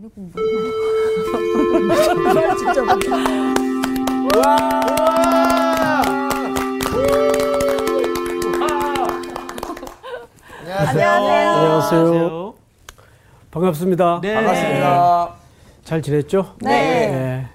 [0.00, 0.40] 많이 공부했네.
[2.56, 3.00] 진짜 많이.
[10.66, 11.10] 안녕하세요.
[11.10, 12.54] 안녕하세요.
[13.50, 14.20] 반갑습니다.
[14.22, 14.34] 네.
[14.34, 15.34] 반갑습니다.
[15.84, 16.54] 잘 지냈죠?
[16.62, 17.46] 네.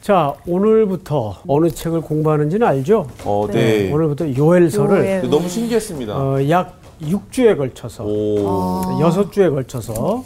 [0.00, 3.08] 자, 오늘부터 어느 책을 공부하는지는 알죠?
[3.24, 3.90] 어, 네.
[3.92, 5.30] 오늘부터 요엘서를 요엘.
[5.30, 6.16] 너무 신기했습니다.
[6.16, 9.00] 어, 약 6주에 걸쳐서 오.
[9.00, 10.22] 여섯 주에 걸쳐서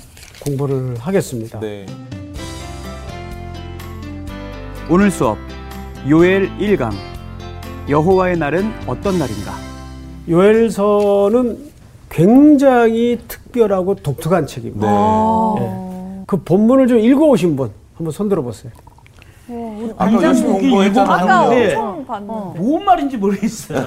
[0.50, 1.58] 공부를 하겠습니다.
[1.58, 1.86] 네.
[4.88, 5.36] 오늘 수업
[6.08, 6.92] 요엘 1강
[7.88, 9.52] 여호와의 날은 어떤 날인가?
[10.28, 11.58] 요엘서는
[12.08, 14.86] 굉장히 특별하고 독특한 책입니다.
[15.58, 16.22] 네.
[16.26, 18.72] 그 본문을 좀 읽어오신 분 한번 손들어 보세요.
[19.96, 21.12] 아까 열심히 공부했잖아요.
[21.12, 21.74] 아까 네.
[21.74, 22.60] 엄청 봤는데.
[22.60, 23.86] 뭔 말인지 모르겠어요.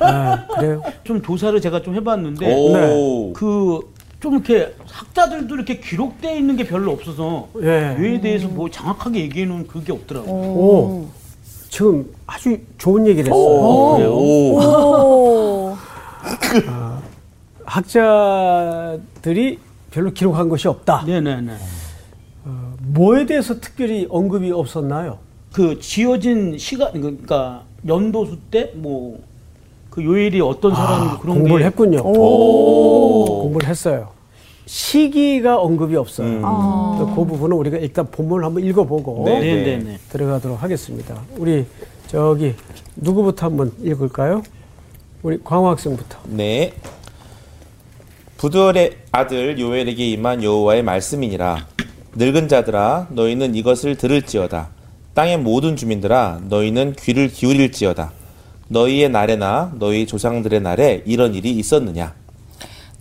[0.00, 0.82] 아, 그래요?
[1.04, 3.32] 좀 조사를 제가 좀 해봤는데 오.
[3.32, 7.96] 그 좀 이렇게 학자들도 이렇게 기록되어 있는 게 별로 없어서 예.
[7.98, 10.32] 요에 대해서 뭐 정확하게 얘기해 놓은 그게 없더라고요.
[10.32, 11.08] 오,
[11.68, 13.44] 지금 아주 좋은 얘기를 했어요.
[13.44, 13.94] 오.
[13.96, 14.12] 그래요?
[14.14, 14.58] 오.
[14.58, 15.76] 오.
[17.64, 19.58] 학자들이
[19.90, 21.04] 별로 기록한 것이 없다.
[21.06, 21.52] 네네네.
[22.88, 25.18] 뭐에 대해서 특별히 언급이 없었나요?
[25.52, 29.18] 그 지어진 시간 그러니까 연도수 때 뭐
[29.96, 32.00] 그 요일이 어떤 그런 아, 공부를 게 했군요.
[32.04, 33.40] 오.
[33.44, 34.10] 공부를 했어요.
[34.66, 36.26] 시기가 언급이 없어요.
[36.26, 36.42] 음.
[36.42, 39.40] 그래서 그 부분은 우리가 일단 본문을 한번 읽어보고 네.
[39.40, 39.98] 네네네.
[40.10, 41.22] 들어가도록 하겠습니다.
[41.36, 41.64] 우리
[42.08, 42.54] 저기
[42.96, 44.42] 누구부터 한번 읽을까요?
[45.22, 46.18] 우리 광호 학생부터.
[46.26, 46.72] 네.
[48.36, 51.66] 부두엘의 아들 요엘에게 임한 여호와의 말씀이니라.
[52.16, 54.68] 늙은 자들아 너희는 이것을 들을지어다.
[55.14, 58.12] 땅의 모든 주민들아 너희는 귀를 기울일지어다.
[58.68, 62.14] 너희의 날에나 너희 조상들의 날에 이런 일이 있었느냐?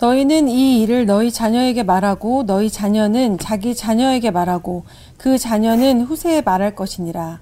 [0.05, 4.85] 너희는 이 일을 너희 자녀에게 말하고 너희 자녀는 자기 자녀에게 말하고
[5.17, 7.39] 그 자녀는 후세에 말할 것이니라.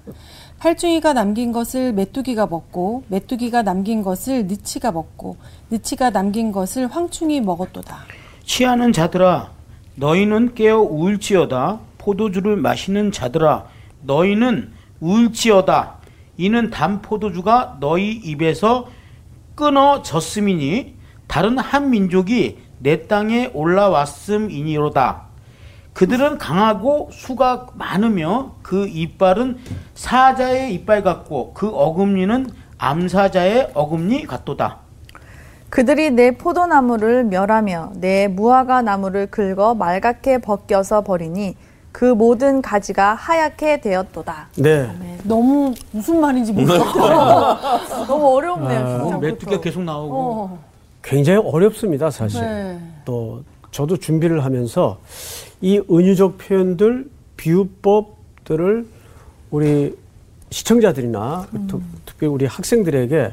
[0.60, 5.36] 팔중이가 남긴 것을 메뚜기가 먹고 메뚜기가 남긴 것을 느치가 먹고
[5.70, 7.98] 느치가 남긴 것을 황충이 먹었도다.
[8.46, 9.50] 취하는 자들아
[9.96, 13.66] 너희는 깨어 울지어다 포도주를 마시는 자들아
[14.04, 15.98] 너희는 울지어다
[16.38, 18.86] 이는 단 포도주가 너희 입에서
[19.54, 20.93] 끊어졌음이니
[21.34, 25.22] 다른 한 민족이 내 땅에 올라왔음이니로다
[25.92, 29.58] 그들은 강하고 수가 많으며 그 이빨은
[29.96, 34.78] 사자의 이빨 같고 그 어금니는 암사자의 어금니 같도다
[35.70, 41.56] 그들이 내 포도나무를 멸하며 내 무화과 나무를 긁어 말갛게 벗겨서 버리니
[41.90, 44.48] 그 모든 가지가 하얗게 되었도다.
[44.58, 44.88] 네.
[45.24, 46.64] 너무 무슨 말인지 네.
[46.64, 47.58] 모르겠어요.
[48.06, 49.18] 너무 어렵네요.
[49.18, 50.73] 메뚜기가 계속 나오고 어,
[51.04, 52.40] 굉장히 어렵습니다, 사실.
[52.40, 52.80] 네.
[53.04, 54.98] 또 저도 준비를 하면서
[55.60, 58.86] 이 은유적 표현들, 비유법들을
[59.50, 59.94] 우리
[60.50, 63.32] 시청자들이나 특- 특히 우리 학생들에게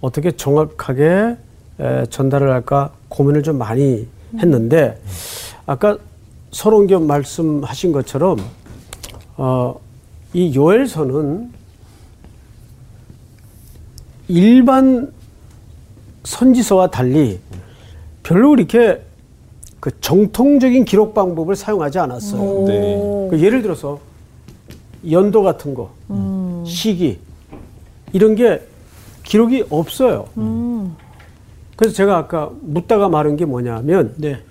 [0.00, 1.36] 어떻게 정확하게
[1.80, 4.06] 에, 전달을 할까 고민을 좀 많이
[4.38, 5.00] 했는데
[5.66, 5.98] 아까
[6.52, 8.38] 서론겸 말씀하신 것처럼
[9.36, 9.78] 어,
[10.32, 11.52] 이 요엘서는
[14.28, 15.12] 일반
[16.24, 17.40] 선지서와 달리
[18.22, 19.02] 별로 그렇게
[19.80, 22.66] 그 정통적인 기록 방법을 사용하지 않았어요.
[22.66, 23.28] 네.
[23.30, 23.98] 그 예를 들어서
[25.10, 25.90] 연도 같은 거,
[26.66, 27.18] 시기
[28.12, 28.62] 이런 게
[29.22, 30.26] 기록이 없어요.
[31.76, 34.42] 그래서 제가 아까 묻다가 말한 게 뭐냐면 네.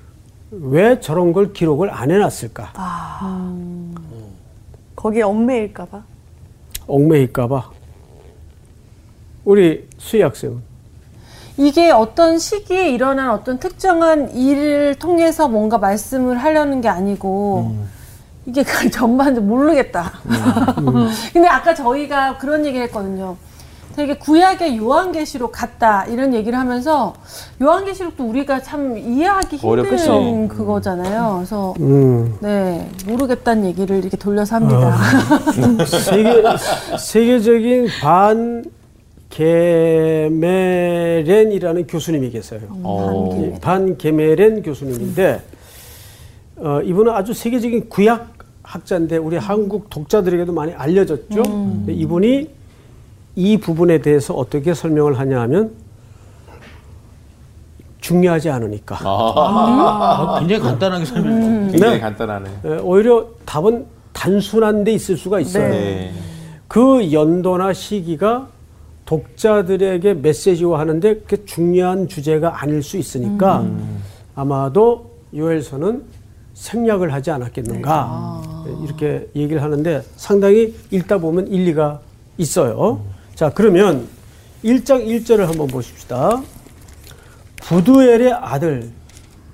[0.51, 2.73] 왜 저런 걸 기록을 안 해놨을까?
[4.95, 6.03] 거기에 얽매일까봐.
[6.87, 7.69] 얽매일까봐.
[9.45, 10.68] 우리 수희 학생은
[11.59, 17.75] 이게 어떤 시기에 일어난 어떤 특정한 일을 통해서 뭔가 말씀을 하려는 게 아니고
[18.45, 20.13] 이게 그 전반적으로 모르겠다.
[21.33, 23.35] 근데 아까 저희가 그런 얘기를 했거든요.
[23.97, 27.13] 되게 구약의 요한계시록 같다 이런 얘기를 하면서
[27.61, 30.47] 요한계시록도 우리가 참 이해하기 힘든 어렵겠죠.
[30.47, 31.33] 그거잖아요.
[31.35, 34.95] 그래서 음, 네 모르겠다는 얘기를 이렇게 돌려서 합니다.
[35.85, 36.41] 세계
[36.97, 38.63] 세계적인 반
[40.79, 42.61] 게메렌이라는 교수님이 계세요.
[42.83, 43.53] 어.
[43.57, 45.41] 이반 게메렌 교수님인데
[46.57, 51.41] 어, 이분은 아주 세계적인 구약 학자인데 우리 한국 독자들에게도 많이 알려졌죠.
[51.43, 52.49] 근데 이분이
[53.35, 55.71] 이 부분에 대해서 어떻게 설명을 하냐 하면
[58.01, 58.97] 중요하지 않으니까.
[59.01, 61.71] 아, 굉장히 간단하게 설명해.
[61.71, 61.99] 굉장히 네.
[61.99, 62.49] 간단하네.
[62.65, 65.69] 에, 오히려 답은 단순한 데 있을 수가 있어요.
[65.69, 66.11] 네.
[66.67, 68.47] 그 연도나 시기가
[69.09, 73.65] 독자들에게 메시지화 하는데 그렇게 중요한 주제가 아닐 수 있으니까
[74.35, 76.03] 아마도 요엘서는
[76.53, 82.01] 생략을 하지 않았겠는가 이렇게 얘기를 하는데 상당히 읽다 보면 일리가
[82.37, 83.01] 있어요.
[83.33, 84.07] 자 그러면
[84.63, 86.43] 1장 1절을 한번 보십시다.
[87.61, 88.91] 부두엘의 아들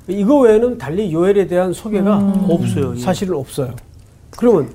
[0.10, 2.18] 이거 외에는 달리 요엘에 대한 소개가
[2.50, 2.94] 없어요.
[2.98, 3.00] 예.
[3.00, 3.74] 사실은 없어요.
[4.32, 4.70] 그러면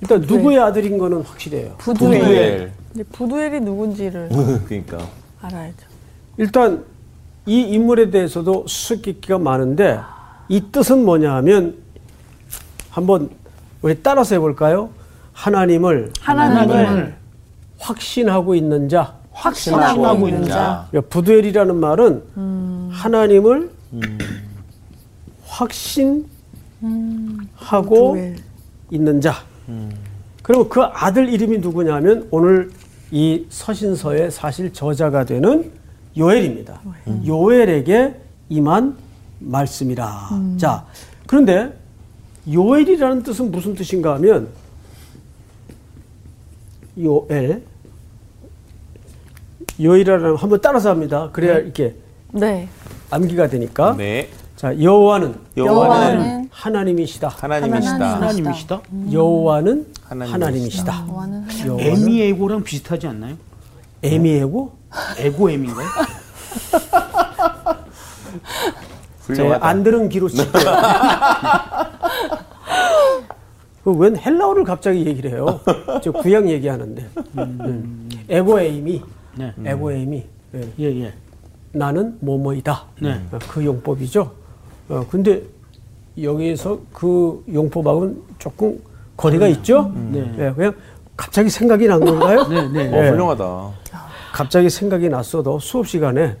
[0.00, 1.74] 일단 누구의 아들인 거는 확실해요.
[1.76, 2.72] 부두엘.
[2.94, 4.28] 이제 부두엘이 누군지를
[4.66, 4.98] 그러니까.
[5.40, 5.86] 알아야죠.
[6.36, 6.84] 일단
[7.46, 10.00] 이 인물에 대해서도 수수께끼가 많은데
[10.48, 11.76] 이 뜻은 뭐냐 하면
[12.90, 13.30] 한번
[13.80, 14.90] 우리 따라서 해볼까요?
[15.32, 17.14] 하나님을 하나님을
[17.78, 19.14] 확신하고 있는 자.
[19.32, 20.86] 확신하고 있는 자.
[20.90, 23.70] 그러니까 부두엘이라는 말은 하나님을
[25.46, 26.22] 확신하고
[28.12, 28.36] 부두엘.
[28.90, 29.34] 있는 자.
[30.42, 32.70] 그리고 그 아들 이름이 누구냐면 오늘
[33.12, 35.70] 이 서신서의 사실 저자가 되는
[36.16, 36.80] 요엘입니다.
[37.26, 38.16] 요엘에게
[38.48, 38.96] 임한
[39.38, 40.30] 말씀이라.
[40.56, 40.86] 자,
[41.26, 41.76] 그런데
[42.50, 44.48] 요엘이라는 뜻은 무슨 뜻인가 하면
[46.98, 47.62] 요엘
[49.78, 51.28] 요엘이라는 한번 따라서 합니다.
[51.32, 51.94] 그래야 이렇게
[52.32, 52.66] 네.
[53.10, 53.94] 암기가 되니까.
[53.94, 54.30] 네.
[54.56, 57.28] 자, 여호와는 여호와는 하나님이시다.
[57.28, 57.92] 하나님이시다.
[57.94, 58.16] 하나님이시다.
[58.16, 58.82] 하나님이시다.
[58.82, 59.12] 하나님이시다.
[59.12, 59.86] 여호와는
[60.20, 60.68] 하나님.
[61.06, 61.46] 여호와는
[61.80, 63.36] 에미 에고랑 비슷하지 않나요?
[64.02, 64.72] 에미 에고
[65.18, 65.88] 에고엠인가요?
[69.20, 69.66] 훌륭하다.
[69.66, 70.52] 안 들은 귀로 칠게요.
[73.84, 75.60] 그웬 헬라어를 갑자기 얘기를 해요?
[76.02, 77.08] 저 구약 얘기하는데.
[77.38, 78.08] 음.
[78.28, 79.02] 에고에임이,
[79.36, 79.52] 네.
[79.64, 80.24] 에고에임이,
[80.54, 80.72] 예.
[80.78, 81.12] 예, 예.
[81.72, 82.84] 나는 뭐뭐이다.
[83.00, 83.20] 네.
[83.32, 84.30] 어, 그 용법이죠.
[84.88, 85.42] 어, 근데
[86.20, 88.78] 여기서 그 용법하고는 조금
[89.16, 89.92] 거리가 있죠?
[89.94, 90.20] 네.
[90.38, 90.74] 예, 그냥
[91.16, 92.44] 갑자기 생각이 난 건가요?
[92.48, 92.88] 네, 네.
[92.92, 93.10] 어, 예.
[93.10, 93.70] 훌륭하다.
[94.32, 96.36] 갑자기 생각이 났어도 수업 시간에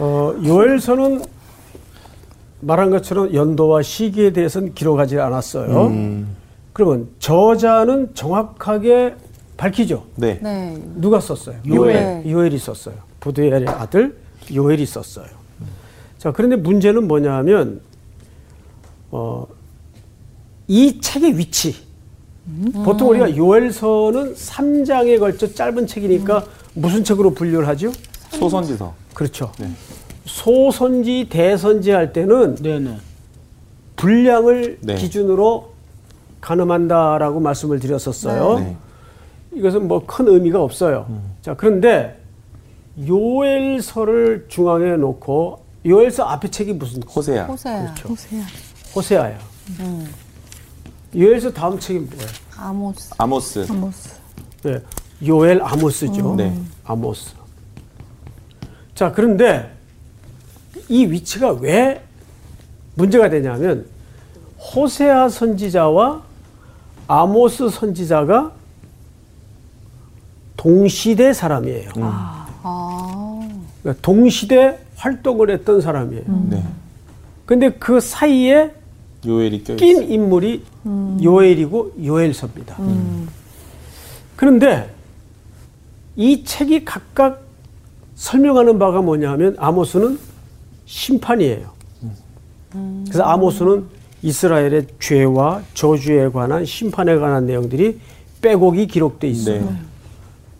[0.00, 1.22] 어, 요엘서는
[2.60, 5.86] 말한 것처럼 연도와 시기에 대해서는 기록하지 않았어요.
[5.86, 6.36] 음.
[6.72, 9.14] 그러면 저자는 정확하게
[9.56, 10.04] 밝히죠.
[10.16, 10.38] 네.
[10.42, 10.76] 네.
[10.96, 11.56] 누가 썼어요?
[11.66, 12.28] 요엘.
[12.28, 12.94] 요엘이 썼어요.
[13.20, 14.16] 부두엘의 아들
[14.52, 15.26] 요엘이 썼어요.
[16.18, 17.80] 자, 그런데 문제는 뭐냐면
[19.10, 19.46] 어,
[20.68, 21.74] 이 책의 위치.
[22.84, 26.44] 보통 우리가 요엘서는 3장에 걸쳐 짧은 책이니까
[26.74, 27.90] 무슨 책으로 분류를 하죠?
[28.30, 28.94] 소선지서.
[29.14, 29.52] 그렇죠.
[30.24, 32.96] 소선지, 대선지 할 때는 네, 네.
[33.96, 34.94] 분량을 네.
[34.94, 35.70] 기준으로
[36.40, 38.58] 가늠한다라고 말씀을 드렸었어요.
[38.60, 38.76] 네.
[39.54, 41.06] 이것은 뭐 큰 의미가 없어요.
[41.42, 42.18] 자, 그런데
[43.06, 47.44] 요엘서를 중앙에 놓고 요엘서 앞에 책이 무슨 호세야.
[47.46, 47.94] 호세야.
[48.02, 48.42] 보세요.
[48.94, 49.38] 호세아예요.
[51.14, 52.26] 요엘서 다음 책이 뭐예요?
[52.56, 53.14] 아모스.
[53.18, 53.66] 아모스.
[53.70, 54.10] 아모스.
[54.62, 54.80] 네,
[55.26, 56.34] 요엘 아모스죠.
[56.36, 56.54] 네.
[56.84, 57.34] 아모스.
[58.94, 59.72] 자, 그런데
[60.88, 62.02] 이 위치가 왜
[62.94, 63.86] 문제가 되냐면
[64.58, 66.22] 호세아 선지자와
[67.06, 68.52] 아모스 선지자가
[70.56, 71.90] 동시대 사람이에요.
[71.96, 72.46] 아.
[73.82, 76.24] 그러니까 동시대 활동을 했던 사람이에요.
[76.50, 76.64] 네.
[77.46, 78.74] 근데 그 사이에
[79.26, 79.64] 요엘이.
[79.64, 80.62] 낀 인물이
[81.22, 82.76] 요엘이고 요엘서입니다.
[84.36, 84.94] 그런데
[86.16, 87.42] 이 책이 각각
[88.14, 90.18] 설명하는 바가 뭐냐 하면 아모스는
[90.86, 91.70] 심판이에요.
[93.04, 93.84] 그래서 아모스는
[94.22, 98.00] 이스라엘의 죄와 저주에 관한 심판에 관한 내용들이
[98.40, 99.62] 빼곡이 기록돼 있어요.
[99.62, 99.76] 네.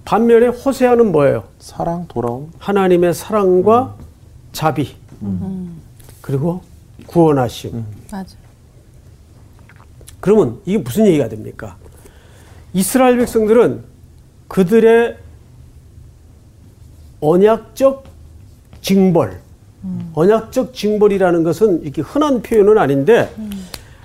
[0.05, 1.45] 반면에 호세아는 뭐예요?
[1.59, 2.53] 사랑 돌아옴.
[2.59, 3.97] 하나님의 사랑과
[4.53, 4.95] 자비
[6.23, 6.63] 그리고
[7.07, 7.85] 구원하심.
[8.11, 8.37] 맞아.
[10.21, 11.77] 그러면 이게 무슨 얘기가 됩니까?
[12.73, 13.83] 이스라엘 백성들은
[14.49, 15.17] 그들의
[17.21, 18.05] 언약적
[18.81, 19.41] 징벌,
[20.15, 23.31] 언약적 징벌이라는 것은 이렇게 흔한 표현은 아닌데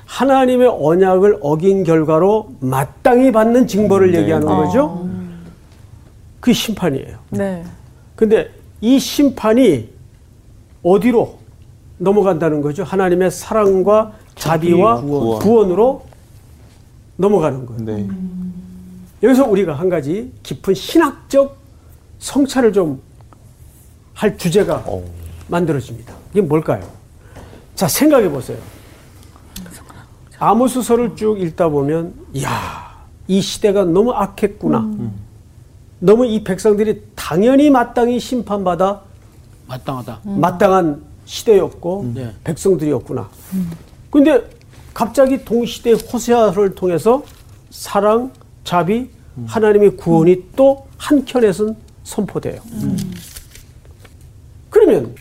[0.05, 4.19] 하나님의 언약을 어긴 결과로 마땅히 받는 징벌을 네.
[4.21, 4.53] 얘기하는 네.
[4.53, 5.09] 거죠.
[6.39, 7.17] 그 심판이에요.
[7.31, 7.63] 네.
[8.15, 8.51] 근데
[8.81, 9.89] 이 심판이
[10.83, 11.39] 어디로
[11.97, 12.83] 넘어간다는 거죠?
[12.83, 15.39] 하나님의 사랑과 자비와 자비, 구원.
[15.39, 16.05] 구원으로
[17.17, 17.83] 넘어가는 거예요.
[17.83, 18.07] 네.
[19.21, 21.57] 여기서 우리가 한 가지 깊은 신학적
[22.19, 23.13] 성찰을 좀
[24.13, 25.03] 할 주제가 어.
[25.47, 26.13] 만들어집니다.
[26.31, 26.87] 이게 뭘까요?
[27.75, 28.57] 자, 생각해 보세요.
[30.39, 34.89] 아모스서를 쭉 읽다 보면, 이야, 이 시대가 너무 악했구나.
[35.99, 39.01] 너무 이 백성들이 당연히 마땅히 심판받아
[39.67, 40.19] 마땅하다.
[40.23, 42.33] 마땅한 시대였고 네.
[42.43, 43.29] 백성들이었구나.
[44.13, 44.47] 근데
[44.93, 47.23] 갑자기 동시대 호세아를 통해서
[47.71, 48.31] 사랑,
[48.63, 49.09] 자비,
[49.47, 52.61] 하나님의 구원이 또 한켠에선 선포돼요.
[54.69, 55.15] 그러면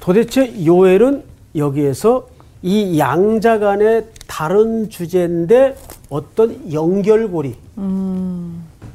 [0.00, 1.24] 도대체 요엘은
[1.54, 2.28] 여기에서
[2.60, 5.74] 이 양자 간의 다른 주제인데
[6.10, 7.56] 어떤 연결고리,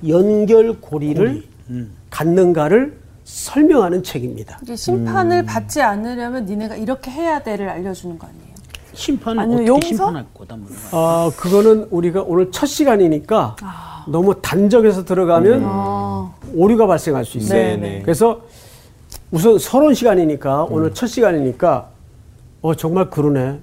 [0.07, 1.43] 연결고리를
[2.11, 4.59] 갖는가를 설명하는 책입니다.
[4.75, 8.50] 심판을 받지 않으려면 니네가 이렇게 해야 돼를 알려주는 거 아니에요?
[8.93, 9.87] 심판은 아니요, 어떻게 용서?
[9.87, 10.67] 심판할 거다 뭐.
[10.91, 13.55] 아, 그거는 우리가 오늘 첫 시간이니까
[14.07, 15.63] 너무 단적해서 들어가면
[16.53, 17.57] 오류가 발생할 수 있어요.
[17.59, 18.01] 네, 네.
[18.01, 18.41] 그래서
[19.31, 21.89] 우선 서론 시간이니까 오늘 첫 시간이니까
[22.61, 23.59] 어 정말 그러네.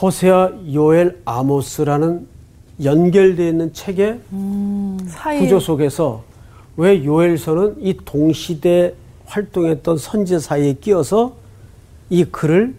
[0.00, 2.26] 호세아, 요엘, 아모스라는
[2.82, 4.20] 연결되어 있는 책의
[5.08, 6.22] 사이 구조 속에서
[6.76, 8.94] 왜 요엘서는 이 동시대
[9.26, 11.32] 활동했던 선지 사이에 끼어서
[12.08, 12.74] 이 글을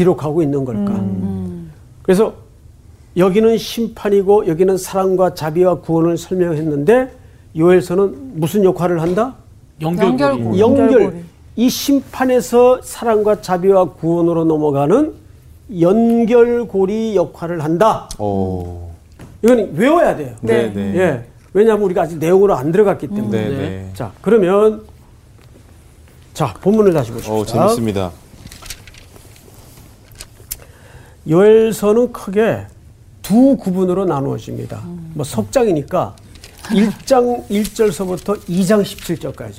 [0.00, 1.02] 기록하고 있는 걸까?
[2.02, 2.34] 그래서
[3.16, 7.10] 여기는 심판이고 여기는 사랑과 자비와 구원을 설명했는데
[7.56, 9.34] 요엘서는 무슨 역할을 한다?
[9.80, 10.60] 연결고리.
[10.60, 10.90] 연결.
[10.90, 11.24] 연결고리.
[11.56, 15.14] 이 심판에서 사랑과 자비와 구원으로 넘어가는
[15.80, 18.10] 연결고리 역할을 한다.
[18.18, 18.90] 오.
[19.42, 20.34] 이건 외워야 돼요.
[20.42, 20.94] 네, 네.
[20.96, 21.24] 예.
[21.54, 23.48] 왜냐하면 우리가 아직 내용으로 안 들어갔기 때문에.
[23.48, 23.90] 네, 네.
[23.94, 24.82] 자, 그러면
[26.34, 27.38] 자, 본문을 다시 보십시오.
[27.38, 28.10] 오, 재밌습니다.
[31.28, 32.66] 요엘서는 크게
[33.22, 34.82] 두 구분으로 나누어집니다.
[35.14, 36.14] 뭐 석장이니까
[36.64, 39.54] 1장 1절서부터 2장 17절까지.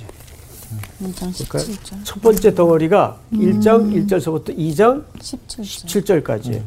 [1.01, 2.05] 2장 그러니까 17절.
[2.05, 6.23] 첫 번째 덩어리가 1장 1절서부터 2장 17절.
[6.23, 6.61] 17절까지.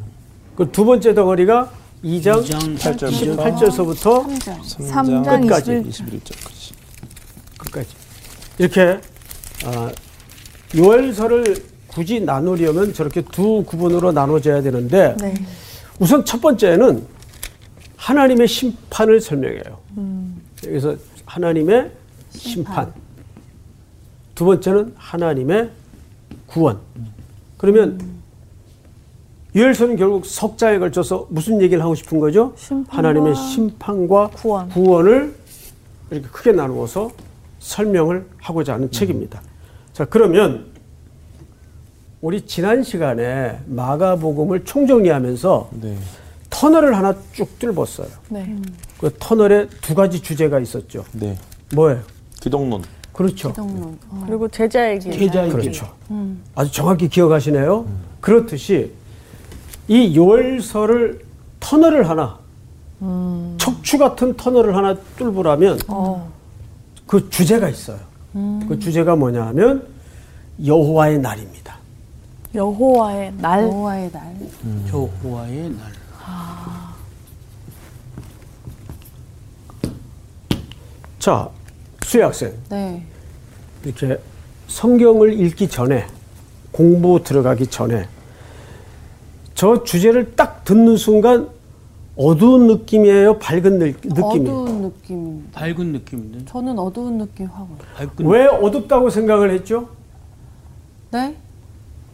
[0.56, 1.70] 그두 번째 덩어리가
[2.04, 4.60] 2장 2장 18절서부터 3장.
[4.62, 5.70] 3장 끝까지.
[5.72, 5.86] 21절.
[5.88, 6.74] 21 절까지.
[7.58, 7.88] 끝까지.
[8.58, 9.00] 이렇게
[9.64, 9.90] 아,
[10.76, 15.34] 요엘서를 굳이 나누려면 저렇게 두 구분으로 나눠져야 되는데 네.
[15.98, 17.04] 우선 첫 번째는
[17.96, 19.78] 하나님의 심판을 설명해요.
[20.66, 21.90] 여기서 하나님의
[22.30, 22.92] 심판.
[24.34, 25.70] 두 번째는 하나님의
[26.46, 26.78] 구원.
[27.58, 28.00] 그러면
[29.54, 32.54] 요엘서는 결국 석자에 걸쳐서 무슨 얘기를 하고 싶은 거죠?
[32.88, 34.68] 하나님의 심판과 구원.
[34.68, 35.34] 구원을
[36.10, 37.10] 이렇게 크게 나누어서
[37.58, 39.42] 설명을 하고자 하는 책입니다.
[39.92, 40.66] 자, 그러면
[42.20, 45.96] 우리 지난 시간에 마가복음을 총정리하면서 네.
[46.50, 48.08] 터널을 하나 쭉 뚫었어요.
[48.28, 48.56] 네.
[48.98, 51.04] 그 터널에 두 가지 주제가 있었죠.
[51.12, 51.38] 네.
[51.74, 52.00] 뭐예요?
[52.40, 52.82] 기독론.
[53.14, 53.48] 그렇죠.
[53.48, 53.98] 기독론.
[54.10, 54.24] 어.
[54.26, 55.52] 그리고 제자에게 제자에게.
[55.52, 55.88] 그렇죠.
[56.54, 57.86] 아주 정확히 기억하시네요.
[58.20, 58.92] 그렇듯이
[59.88, 61.24] 이 요엘서를
[61.58, 62.38] 터널을 하나
[63.56, 66.30] 척추 같은 터널을 하나 뚫으라면 어.
[67.06, 67.98] 그 주제가 있어요.
[68.68, 69.86] 그 주제가 뭐냐 하면
[70.64, 71.79] 여호와의 날입니다.
[72.54, 74.36] 여호와의 날 여호와의 날.
[74.92, 75.92] 여호와의 날.
[81.18, 81.48] 자,
[82.04, 82.52] 수혜 학생.
[82.70, 83.04] 네.
[83.84, 84.18] 이렇게
[84.68, 86.06] 성경을 읽기 전에
[86.72, 88.08] 공부 들어가기 전에
[89.54, 91.48] 저 주제를 딱 듣는 순간
[92.16, 94.24] 어두운 느낌이에요, 밝은 느, 느낌이에요.
[94.24, 95.60] 어두운 느낌입니다.
[95.60, 96.44] 밝은 느낌인데.
[96.46, 97.48] 저는 어두운 느낌.
[97.48, 99.88] 밝은 왜 어둡다고 생각을 했죠?
[101.10, 101.36] 네?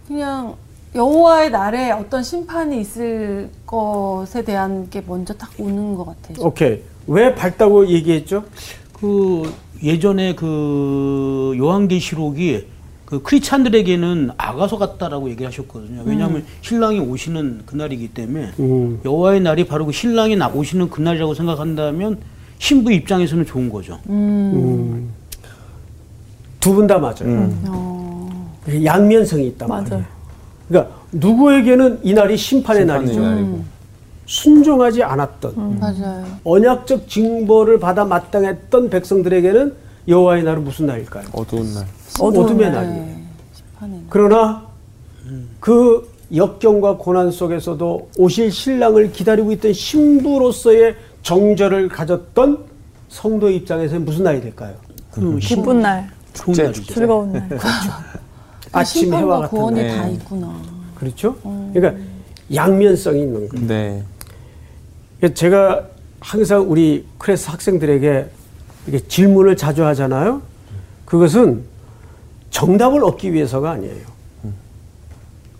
[0.06, 0.54] 그냥
[0.94, 6.46] 여호와의 날에 어떤 심판이 있을 것에 대한 게 먼저 딱 오는 것 같아요.
[6.46, 6.82] 오케이.
[7.06, 8.44] 왜 밝다고 얘기했죠?
[8.92, 12.66] 그 예전에 그 요한계시록이
[13.04, 16.02] 그 크리스찬들에게는 아가서 같다라고 얘기하셨거든요.
[16.04, 19.00] 왜냐하면 신랑이 오시는 그날이기 때문에 음.
[19.04, 22.18] 여호와의 날이 바로 그 신랑이 나 오시는 그날이라고 생각한다면
[22.58, 24.00] 신부 입장에서는 좋은 거죠.
[26.58, 27.48] 두분 다 맞아요.
[27.68, 27.96] 어, 이게
[28.85, 29.82] 양면성이 있단 맞아요.
[29.85, 30.04] 말이에요.
[30.68, 33.20] 그러니까 누구에게는 이 날이 심판의, 날이죠.
[33.20, 33.64] 날이고.
[34.26, 35.78] 순종하지 않았던 음.
[35.80, 36.25] 맞아요.
[36.42, 39.75] 언약적 징벌을 받아 마땅했던 백성들에게는
[40.08, 41.26] 여호와의 날은 무슨 날일까요?
[41.32, 41.87] 어두운 날.
[42.20, 42.70] 어둠의 네.
[42.70, 43.16] 날이에요.
[43.54, 44.06] 심판의 날.
[44.11, 44.66] 그러나
[45.61, 52.64] 그 역경과 고난 속에서도 오실 신랑을 기다리고 있던 신부로서의 정절을 가졌던
[53.08, 54.75] 성도 입장에서는 무슨 날이 될까요?
[55.12, 56.94] 그 신- 기쁜 날, 좋은 축제, 날이죠.
[56.94, 57.49] 즐거운 날.
[58.80, 59.97] 아침 해와 같은 구원이 네.
[59.97, 60.61] 다 있구나.
[60.95, 61.37] 그렇죠?
[61.73, 61.95] 그러니까
[62.54, 63.66] 양면성이 있는 거예요.
[63.66, 64.02] 네.
[65.18, 65.87] 그러니까 제가
[66.21, 68.26] 항상 우리 크레스 학생들에게
[68.87, 70.42] 이렇게 질문을 자주 하잖아요.
[71.04, 71.64] 그것은
[72.50, 74.16] 정답을 얻기 위해서가 아니에요.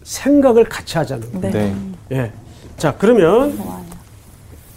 [0.05, 1.53] 생각을 같이 하자는 거예요.
[1.53, 1.75] 네.
[2.09, 2.17] 네.
[2.17, 2.33] 예.
[2.77, 3.59] 자, 그러면.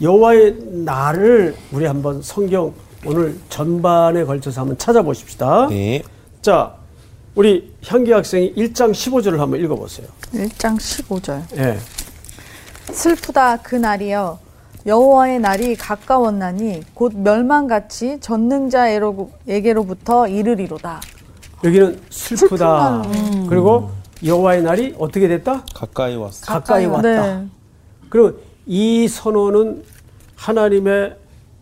[0.01, 0.55] 여호와의
[0.85, 2.73] 날을 우리 한번 성경
[3.05, 5.67] 오늘 전반에 걸쳐서 한번 찾아보십시다.
[5.67, 6.01] 네.
[6.41, 6.73] 자,
[7.39, 10.07] 우리 향기 학생이 1장 15절을 한번 읽어보세요.
[10.33, 11.57] 1장 15절.
[11.57, 11.79] 예.
[12.91, 14.37] 슬프다 그 날이여
[14.85, 20.99] 여호와의 날이 가까웠나니 곧 멸망같이 전능자에게로부터 이르리로다.
[21.63, 23.03] 여기는 슬프다.
[23.47, 23.91] 그리고
[24.21, 25.63] 여호와의 날이 어떻게 됐다?
[25.73, 26.45] 가까이 왔어.
[26.45, 27.39] 가까이 왔다.
[27.39, 27.47] 네.
[28.09, 28.33] 그리고
[28.65, 29.85] 이 선언은
[30.35, 31.15] 하나님의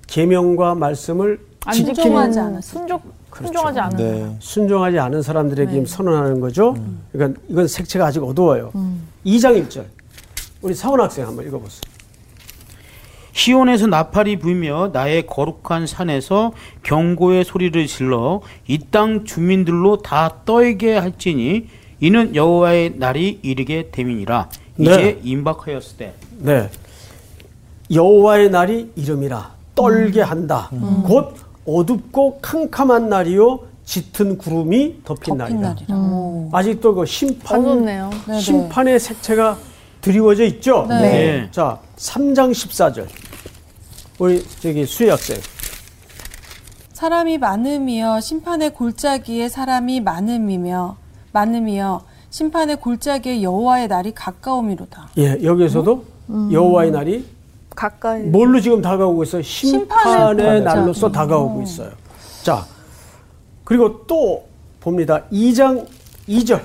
[0.07, 2.61] 계명과 말씀을 순종하지 않았어요.
[2.61, 2.99] 순종
[3.35, 4.35] 순종하지 않은 네.
[4.39, 6.75] 순종하지 않은 사람들에게 지금 선언하는 거죠.
[7.11, 8.71] 그러니까 이건 색채가 아직 어두워요.
[8.75, 9.07] 음.
[9.25, 9.83] 2장 1절.
[10.61, 11.81] 우리 사원 학생 한번 읽어보세요.
[13.33, 21.67] 시온에서 나팔이 불며 나의 거룩한 산에서 경고의 소리를 질러 이 땅 주민들로 다 떨게 할지니
[21.99, 25.19] 이는 여호와의 날이 이르게 됨이니라 이제 네.
[25.23, 26.69] 임박하였을 때 네.
[27.93, 30.69] 여호와의 날이 이름이라 떨게 한다.
[31.05, 31.35] 곧
[31.67, 35.59] 어둡고 캄캄한 날이요 짙은 구름이 덮인, 덮인 날이다.
[35.59, 35.95] 날이라.
[35.95, 36.49] 오.
[36.51, 38.09] 아직도 그 심판 어둡네요.
[38.39, 39.57] 심판의 색채가
[40.01, 40.85] 드리워져 있죠.
[40.89, 41.01] 네.
[41.01, 41.47] 네.
[41.51, 43.07] 자, 3장 14절.
[44.19, 45.37] 우리 저기 수희 학생.
[46.93, 50.97] 사람이 많음이여 심판의 골짜기에 사람이 많음이며
[51.31, 55.09] 많음이여 심판의 골짜기에 여호와의 날이 가까움이로다.
[55.19, 56.03] 예, 여기에서도
[56.51, 57.25] 여호와의 날이
[57.77, 59.43] 가까이 뭘로 지금 다가오고 있어요?
[59.43, 61.91] 심판의 심판의 날로서 다가오고 있어요.
[62.41, 62.65] 자,
[63.63, 64.47] 그리고 또
[64.79, 65.23] 봅니다.
[65.31, 65.85] 2장
[66.27, 66.59] 2절.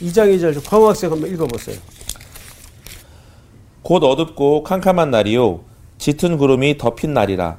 [0.00, 0.64] 2장 2절.
[0.64, 1.76] 광호 학생 한번 읽어보세요.
[3.82, 5.60] 곧 어둡고 캄캄한 날이요
[5.98, 7.58] 짙은 구름이 덮인 날이라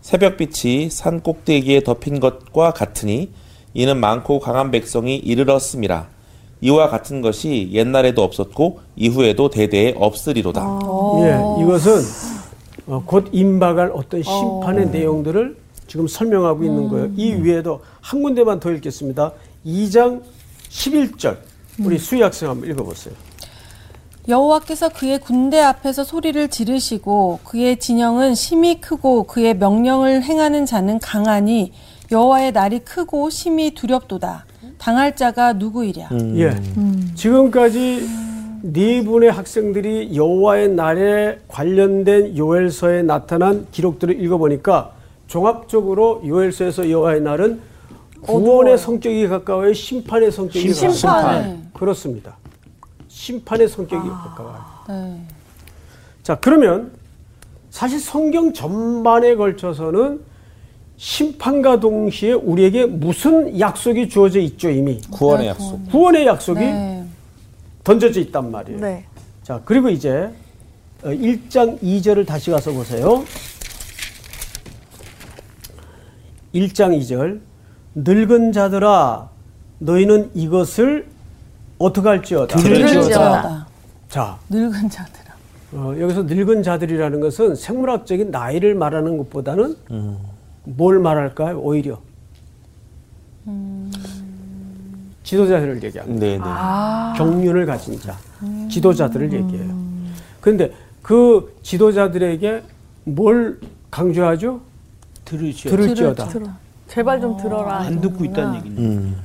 [0.00, 3.30] 새벽빛이 산 꼭대기에 덮인 것과 같으니
[3.72, 6.08] 이는 많고 강한 백성이 이르렀음이라
[6.60, 10.80] 이와 같은 것이 옛날에도 없었고 이후에도 대대에 없으리로다.
[11.22, 12.02] 예, 이것은
[12.86, 17.10] 어, 곧 임박할 어떤 심판의 내용들을 지금 설명하고 있는 거예요.
[17.16, 19.32] 이 위에도 한 군데만 더 읽겠습니다.
[19.66, 20.22] 2장
[20.68, 21.36] 11절.
[21.80, 23.14] 우리 수희 학생 한번 읽어보세요.
[24.28, 31.72] 여호와께서 그의 군대 앞에서 소리를 지르시고 그의 진영은 심히 크고 그의 명령을 행하는 자는 강하니
[32.12, 34.44] 여호와의 날이 크고 심히 두렵도다.
[34.80, 36.08] 당할 자가 누구이랴.
[36.36, 36.58] 예.
[37.14, 38.08] 지금까지
[38.62, 44.92] 네 분의 학생들이 여호와의 날에 관련된 요엘서에 나타난 기록들을 읽어보니까
[45.26, 47.60] 종합적으로 요엘서에서 여호와의 날은
[48.22, 50.92] 구원의 성격이 가까워요, 심판의 성격이 가까워요.
[50.94, 51.62] 심판에.
[51.74, 52.36] 그렇습니다.
[53.08, 54.60] 심판의 성격이 가까워요.
[54.88, 55.20] 네.
[56.22, 56.92] 자, 그러면
[57.68, 60.20] 사실 성경 전반에 걸쳐서는
[61.00, 65.00] 심판과 동시에 우리에게 무슨 약속이 주어져 있죠, 이미.
[65.10, 65.88] 구원의 약속.
[65.90, 67.06] 구원의 약속이 네.
[67.82, 68.80] 던져져 있단 말이에요.
[68.80, 69.06] 네.
[69.42, 70.30] 자, 그리고 이제
[71.02, 73.24] 어, 1장 2절을 다시 가서 보세요.
[76.54, 77.40] 1장 2절.
[77.94, 79.30] 늙은 자들아
[79.78, 81.06] 너희는 이것을
[81.78, 82.58] 어떻게 할지어다.
[82.58, 83.66] 들을지어다.
[84.10, 85.30] 자, 늙은 자들아.
[85.72, 89.76] 어, 여기서 늙은 자들이라는 것은 생물학적인 나이를 말하는 것보다는
[90.64, 91.58] 뭘 말할까요?
[91.60, 91.98] 오히려
[95.22, 96.20] 지도자들을 얘기합니다.
[96.20, 97.18] 네, 네.
[97.18, 98.16] 경륜을 가진 자,
[98.68, 99.74] 지도자들을 얘기해요.
[100.40, 102.62] 그런데 그 지도자들에게
[103.04, 104.60] 뭘 강조하죠?
[105.24, 106.28] 들으시오 들을지어다.
[106.28, 106.46] 들어.
[106.88, 107.78] 제발 좀 들어라.
[107.78, 109.16] 안 듣고 있다는 얘기는 음.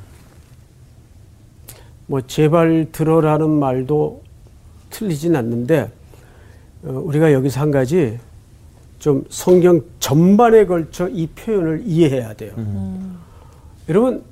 [2.07, 4.21] 뭐 제발 들어라는 말도
[4.91, 5.91] 틀리진 않는데
[6.83, 8.19] 어, 우리가 여기서 한 가지
[9.05, 12.55] 좀 성경 전반에 걸쳐 이 표현을 이해해야 돼요.
[13.87, 14.23] 여러분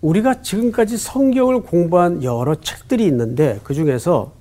[0.00, 4.32] 우리가 지금까지 성경을 공부한 여러 책들이 있는데 그 중에서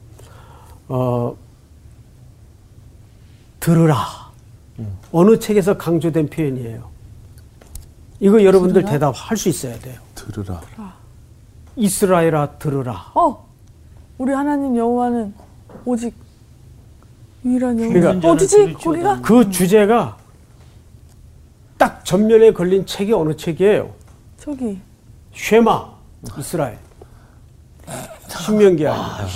[0.88, 1.36] 어,
[3.60, 4.32] 들으라
[5.12, 6.90] 어느 책에서 강조된 표현이에요.
[8.22, 10.00] 이거 여러분들 대답할 수 있어야 돼요.
[10.16, 10.62] 들으라.
[11.76, 13.12] 이스라엘아 들으라.
[13.16, 13.50] 어,
[14.18, 15.34] 우리 하나님 여호와는
[15.84, 16.31] 오직
[17.46, 17.94] 유일한 여호와.
[17.94, 18.56] 그러니까 어디지?
[18.58, 18.84] 들을지어다.
[18.84, 19.22] 거기가?
[19.22, 20.18] 그 주제가
[21.78, 23.92] 딱 전면에 걸린 책이 어느 책이에요?
[24.38, 24.80] 저기.
[25.34, 25.90] 쉐마
[26.38, 26.78] 이스라엘.
[28.28, 29.28] 신명기 아닙니다.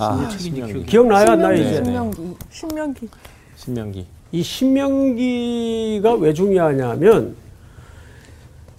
[0.00, 1.80] 아, 책인지 기억이 기억나요 안 나요 네, 이제?
[1.80, 1.84] 네.
[1.84, 2.36] 신명기.
[2.50, 3.08] 신명기.
[3.56, 4.06] 신명기.
[4.32, 7.36] 이 신명기가 왜 중요하냐면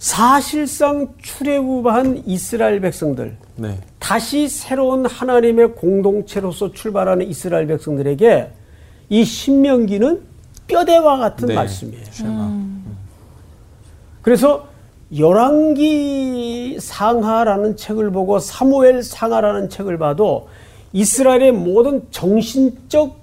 [0.00, 3.78] 사실상 출애굽한 이스라엘 백성들 네.
[3.98, 8.50] 다시 새로운 하나님의 공동체로서 출발하는 이스라엘 백성들에게
[9.10, 10.22] 이 신명기는
[10.68, 11.54] 뼈대와 같은 네.
[11.54, 12.02] 말씀이에요.
[12.12, 12.60] 쉐마.
[14.22, 14.68] 그래서
[15.14, 20.48] 열왕기 상하라는 책을 보고 사무엘 상하라는 책을 봐도
[20.94, 23.20] 이스라엘의 모든 정신적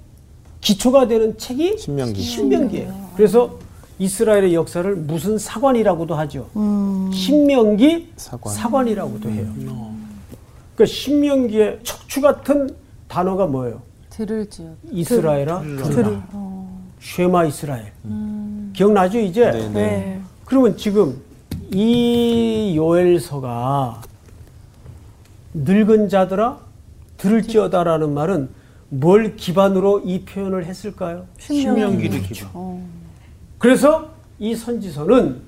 [0.60, 2.20] 기초가 되는 책이 신명기.
[2.22, 3.10] 신명기예요.
[3.16, 3.58] 그래서
[3.98, 6.48] 이스라엘의 역사를 무슨 사관이라고도 하죠.
[7.12, 8.86] 신명기 사관.
[8.88, 9.92] 이라고도 해요.
[10.76, 12.70] 그 신명기의 척추 같은
[13.08, 13.82] 단어가 뭐예요?
[14.10, 14.74] 들을지어다.
[14.90, 15.88] 이스라엘아 들으라.
[15.88, 16.18] 들이.
[17.00, 17.92] 쉐마 이스라엘.
[18.72, 19.50] 기억나죠 이제?
[19.50, 19.68] 네, 네.
[19.68, 20.20] 네.
[20.44, 21.20] 그러면 지금
[21.72, 24.02] 이 요엘서가
[25.54, 26.58] 늙은 자들아
[27.16, 28.48] 들을지어다라는 말은
[28.90, 31.26] 뭘 기반으로 이 표현을 했을까요?
[31.38, 32.97] 신명기를 기반.
[33.58, 35.40] 그래서 이 선지서는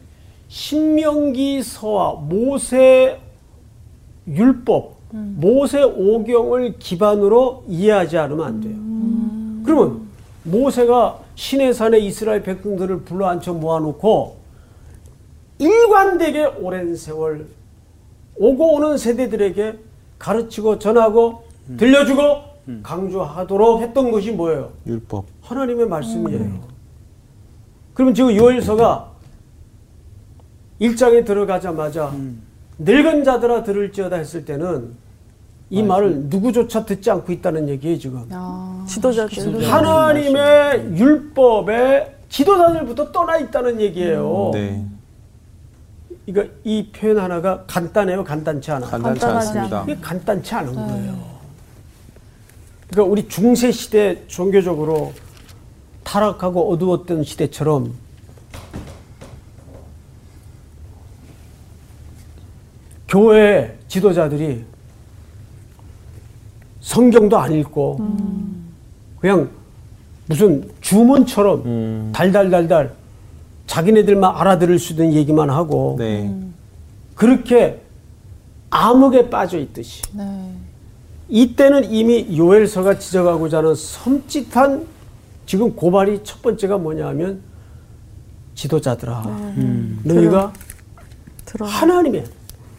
[0.48, 3.20] 신명기서와 모세
[4.26, 8.74] 율법, 모세 오경을 기반으로 이해하지 않으면 안 돼요.
[9.64, 10.08] 그러면
[10.42, 14.36] 모세가 시내산에 이스라엘 백성들을 불러 앉혀 모아놓고
[15.58, 17.46] 일관되게 오랜 세월
[18.36, 19.78] 오고 오는 세대들에게
[20.18, 21.44] 가르치고 전하고
[21.76, 22.50] 들려주고
[22.82, 24.72] 강조하도록 했던 것이 뭐예요?
[24.86, 25.24] 율법.
[25.42, 26.69] 하나님의 말씀이에요.
[28.00, 29.10] 그러면 지금 요엘서가
[30.80, 32.10] 1장에 들어가자마자
[32.78, 34.92] 늙은 자들아 들을지어다 했을 때는
[35.68, 38.26] 이 말을 누구조차 듣지 않고 있다는 얘기예요, 지금.
[38.86, 39.70] 지도자들.
[39.70, 44.50] 하나님의 율법에 지도자들부터 떠나 있다는 얘기예요.
[44.54, 44.82] 네.
[46.24, 48.86] 이거 이 표현 하나가 간단해요, 간단치 않아.
[48.86, 49.82] 간단치 간단하지 않습니다.
[49.82, 51.18] 이게 간단치 않은 거예요.
[52.88, 55.12] 그러니까 우리 중세 시대 종교적으로
[56.10, 57.92] 타락하고 어두웠던 시대처럼
[63.06, 64.64] 교회 지도자들이
[66.80, 68.00] 성경도 안 읽고
[69.20, 69.50] 그냥
[70.26, 72.92] 무슨 주문처럼 달달달달
[73.68, 76.34] 자기네들만 알아들을 수 있는 얘기만 하고 네.
[77.14, 77.80] 그렇게
[78.70, 80.52] 암흑에 빠져 있듯이 네.
[81.28, 84.99] 이때는 이미 요엘서가 지적하고자 하는 섬찟한
[85.50, 87.40] 지금 고발이 첫 번째가 뭐냐 하면
[88.54, 89.24] 지도자들아
[90.04, 90.52] 너희가
[91.44, 91.66] 들어.
[91.66, 92.24] 하나님의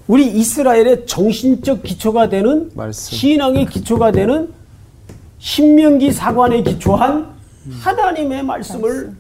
[0.08, 3.18] 우리 이스라엘의 정신적 기초가 되는 말씀.
[3.18, 4.54] 신앙의 기초가 되는
[5.40, 7.34] 신명기 사관에 기초한
[7.82, 9.16] 하나님의 말씀을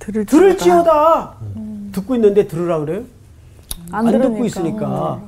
[0.00, 1.36] 들을 들을지어다
[1.92, 3.04] 듣고 있는데 들으라 그래요?
[3.92, 4.20] 안, 안.
[4.20, 5.22] 듣고 있으니까.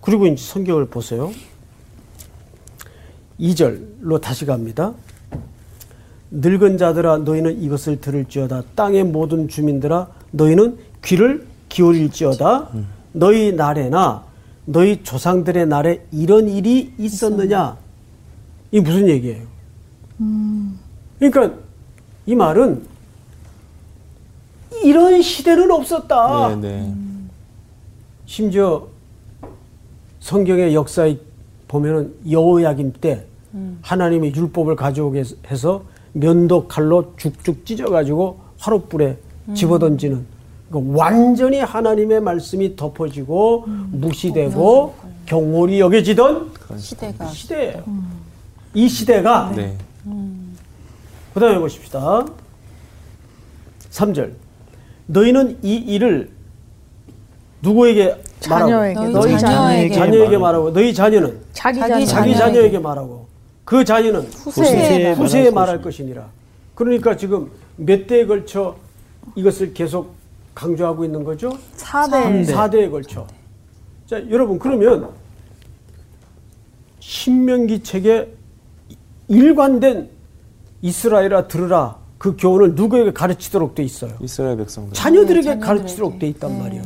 [0.00, 1.30] 그리고 이제 성경을 보세요.
[3.38, 4.94] 2절로 다시 갑니다.
[6.32, 12.70] 늙은 자들아 너희는 이것을 들을지어다 땅의 모든 주민들아 너희는 귀를 기울일지어다
[13.12, 14.24] 너희 날에나
[14.64, 17.76] 너희 조상들의 날에 이런 일이 있었느냐
[18.70, 19.44] 이 무슨 얘기예요?
[21.18, 21.54] 그러니까
[22.24, 22.82] 이 말은
[24.84, 26.56] 이런 시대는 없었다.
[26.56, 26.94] 네, 네.
[28.24, 28.88] 심지어
[30.20, 31.18] 성경의 역사에
[31.68, 33.26] 보면은 여호야김 때
[33.82, 39.16] 하나님의 율법을 가져오게 해서 면도 칼로 죽죽 찢어가지고 화롯불에
[39.54, 40.24] 집어던지는
[40.68, 44.94] 그러니까 완전히 하나님의 말씀이 덮어지고 무시되고
[45.26, 47.82] 경홀이 여겨지던 시대가 시대예요.
[48.74, 49.76] 이 시대가 네.
[51.34, 52.26] 그 다음에 보십시다.
[53.90, 54.32] 3절.
[55.06, 56.30] 너희는 이 일을
[57.62, 58.16] 누구에게
[58.48, 58.70] 말하고?
[58.70, 60.72] 자녀에게 너희 너희 자녀 자녀에게 자녀에게 말하고.
[60.72, 62.34] 너희 자녀는 자기 자녀 자기.
[62.34, 63.26] 자녀에게 말하고.
[63.64, 66.28] 그 자녀는 후세에 후세에 말할 것이니라.
[66.74, 68.76] 그러니까 지금 몇 대에 걸쳐
[69.34, 70.14] 이것을 계속
[70.54, 71.56] 강조하고 있는 거죠?
[71.76, 73.26] 4대 4대에 걸쳐.
[74.06, 75.08] 자, 여러분, 그러면
[77.00, 78.28] 신명기 책에
[79.28, 80.10] 일관된
[80.82, 84.12] 이스라엘아 들으라 그 교훈을 누구에게 가르치도록 돼 있어요?
[84.20, 84.92] 이스라엘 백성들.
[84.92, 85.66] 자녀들에게 자녀들에게.
[85.66, 86.82] 가르치도록 돼 있단 말이에요.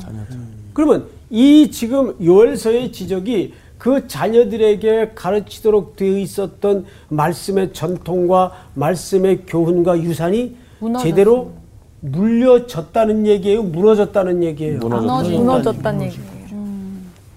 [0.72, 10.56] 그러면 이 지금 요엘서의 지적이 그 자녀들에게 가르치도록 되어 있었던 말씀의 전통과 말씀의 교훈과 유산이
[10.80, 11.10] 무너졌어요.
[11.10, 11.52] 제대로
[12.00, 13.62] 물려졌다는 얘기예요.
[13.62, 14.78] 무너졌다는 얘기예요.
[14.78, 15.38] 무너졌다.
[15.38, 16.26] 무너졌다는 얘기예요.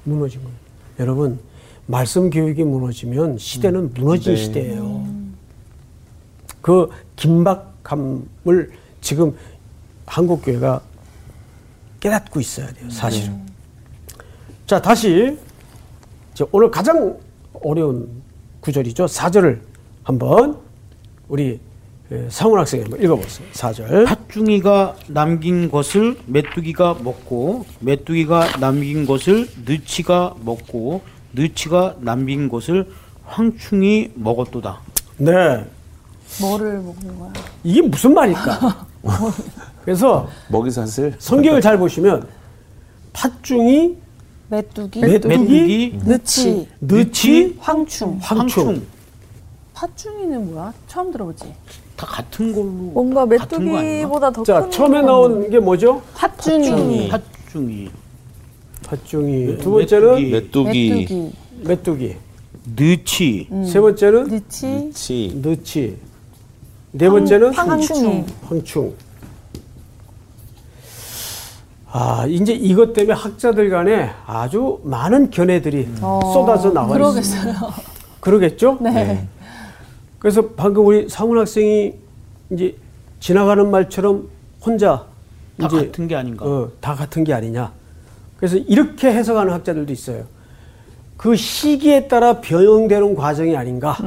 [0.03, 0.55] 무너진 거예요.
[0.99, 1.39] 여러분,
[1.85, 4.43] 말씀 교육이 무너지면 시대는 무너진 네.
[4.43, 5.05] 시대예요.
[6.61, 8.71] 그 긴박함을
[9.01, 9.35] 지금
[10.05, 10.81] 한국 교회가
[11.99, 12.89] 깨닫고 있어야 돼요.
[12.89, 13.39] 사실은.
[14.65, 15.37] 자, 다시
[16.51, 17.17] 오늘 가장
[17.63, 18.21] 어려운
[18.61, 19.05] 구절이죠.
[19.05, 19.59] 4절을
[20.03, 20.57] 한번
[21.27, 21.59] 우리
[22.11, 23.47] 예, 상훈 학생이 한번 읽어보세요.
[23.53, 24.05] 4절.
[24.07, 31.01] 팥중이가 남긴 것을 메뚜기가 먹고 메뚜기가 남긴 것을 느치가 먹고
[31.33, 32.87] 느치가 남긴 것을
[33.25, 34.81] 황충이 먹었도다.
[35.17, 35.65] 네.
[36.41, 37.33] 뭐를 먹는 거야?
[37.63, 38.87] 이게 무슨 말일까?
[39.85, 41.13] 그래서 먹이 사슬.
[41.19, 42.27] 성경을 잘 보시면
[43.13, 43.97] 팥중이
[44.49, 48.17] 메뚜기, 메뚜기, 메뚜기, 느치, 느치, 황충.
[48.19, 48.67] 황충.
[48.67, 48.85] 황충
[49.73, 50.73] 팥중이는 뭐야?
[50.87, 51.45] 처음 들어보지.
[51.95, 53.25] 다 같은 걸로 뭔가?
[53.25, 56.01] 메뚜기보다 더 자, 큰 처음에 건 나온 게 뭐죠?
[56.15, 57.89] 팥중이, 팥중이
[58.85, 59.57] 팥중이.
[59.59, 61.31] 두 번째는 메뚜기.
[61.63, 62.15] 메뚜기.
[62.75, 65.39] 느치 세 번째는 느치, 치.
[65.41, 65.97] 느치.
[66.91, 68.25] 네 번째는 황충.
[68.43, 68.93] 황충.
[71.91, 76.91] 아, 이제 이것 때문에 학자들 간에 아주 많은 견해들이 쏟아져 나와 있어요.
[76.91, 77.53] 어, 그러겠어요.
[78.19, 78.77] 그러겠죠?
[78.81, 79.27] 네.
[80.19, 81.93] 그래서 방금 우리 상훈 학생이
[82.51, 82.75] 이제
[83.19, 84.27] 지나가는 말처럼
[84.63, 85.05] 혼자
[85.59, 86.45] 다 이제 같은 게 아닌가.
[86.45, 87.71] 어, 다 같은 게 아니냐.
[88.37, 90.25] 그래서 이렇게 해석하는 학자들도 있어요.
[91.17, 93.97] 그 시기에 따라 변형되는 과정이 아닌가.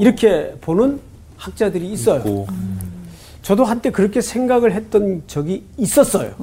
[0.00, 1.00] 이렇게 보는
[1.36, 2.18] 학자들이 있어요.
[2.20, 2.46] 있고.
[3.48, 6.34] 저도 한때 그렇게 생각을 했던 적이 있었어요.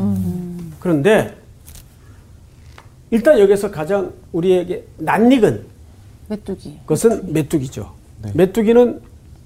[0.80, 1.36] 그런데
[3.12, 5.66] 일단 여기서 가장 우리에게 낯익은
[6.30, 7.94] 메뚜기, 것은 메뚜기죠.
[8.34, 9.02] 메뚜기는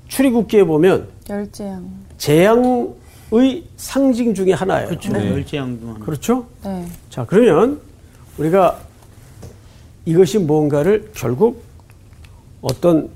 [0.07, 1.85] 출애굽기에 보면 열재양.
[2.17, 4.87] 재앙의 상징 중에 하나예요.
[4.87, 5.11] 그렇죠.
[5.11, 5.29] 네.
[5.29, 6.45] 멸재양도 그렇죠?
[6.63, 6.87] 네.
[7.09, 7.81] 자, 그러면
[8.37, 8.79] 우리가
[10.05, 11.61] 이것이 뭔가를 결국
[12.61, 13.09] 어떤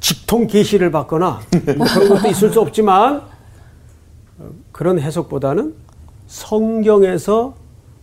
[0.00, 1.40] 직통 계시를 받거나
[1.76, 3.22] 뭐 그런 것도 있을 수 없지만
[4.38, 5.74] 어, 그런 해석보다는
[6.26, 7.54] 성경에서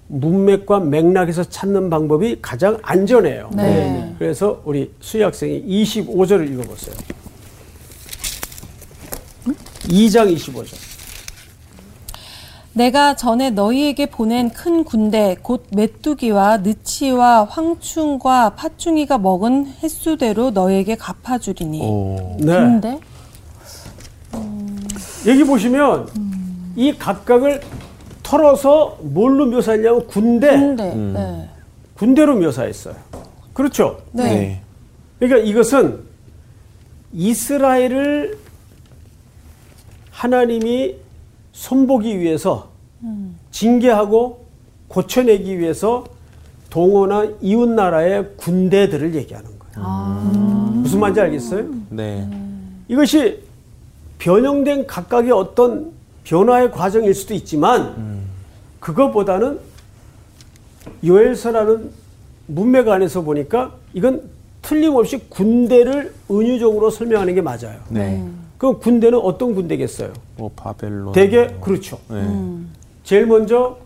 [0.07, 3.49] 문맥과 맥락에서 찾는 방법이 가장 안전해요.
[3.53, 4.15] 네.
[4.19, 6.95] 그래서 우리 수희 학생이 25절을 읽어보세요.
[9.87, 10.92] 2장 25절.
[12.73, 21.81] 내가 전에 너희에게 보낸 큰 군대 곧 메뚜기와 느치와 황충과 파충이가 먹은 횟수대로 너희에게 갚아주리니.
[21.81, 22.37] 오.
[22.39, 22.45] 네.
[22.45, 22.99] 근데
[25.27, 26.09] 여기 보시면
[26.75, 27.61] 이 각각을
[28.23, 31.49] 털어서 뭘로 묘사했냐면 군대, 근데 네.
[31.95, 32.95] 군대로 묘사했어요.
[33.53, 34.01] 그렇죠?
[34.11, 34.61] 네.
[35.19, 35.99] 그러니까 이것은
[37.13, 38.39] 이스라엘을
[40.09, 40.95] 하나님이
[41.53, 42.69] 손보기 위해서
[43.51, 44.45] 징계하고
[44.87, 46.03] 고쳐내기 위해서
[46.69, 49.87] 동원한 이웃 나라의 군대들을 얘기하는 거예요.
[50.81, 51.65] 무슨 말인지 알겠어요?
[51.89, 52.27] 네.
[52.87, 53.41] 이것이
[54.19, 55.91] 변형된 각각의 어떤
[56.23, 58.23] 변화의 과정일 수도 있지만
[58.79, 59.59] 그것보다는
[61.05, 61.91] 요엘서라는
[62.47, 64.21] 문맥 안에서 보니까 이건
[64.61, 67.79] 틀림없이 군대를 은유적으로 설명하는 게 맞아요.
[67.89, 68.23] 네.
[68.63, 70.13] 그럼 군대는 어떤 군대겠어요?
[70.37, 71.11] 뭐 바벨론.
[71.11, 71.99] 대개 그렇죠.
[72.07, 72.25] 네.
[73.03, 73.77] 제일 먼저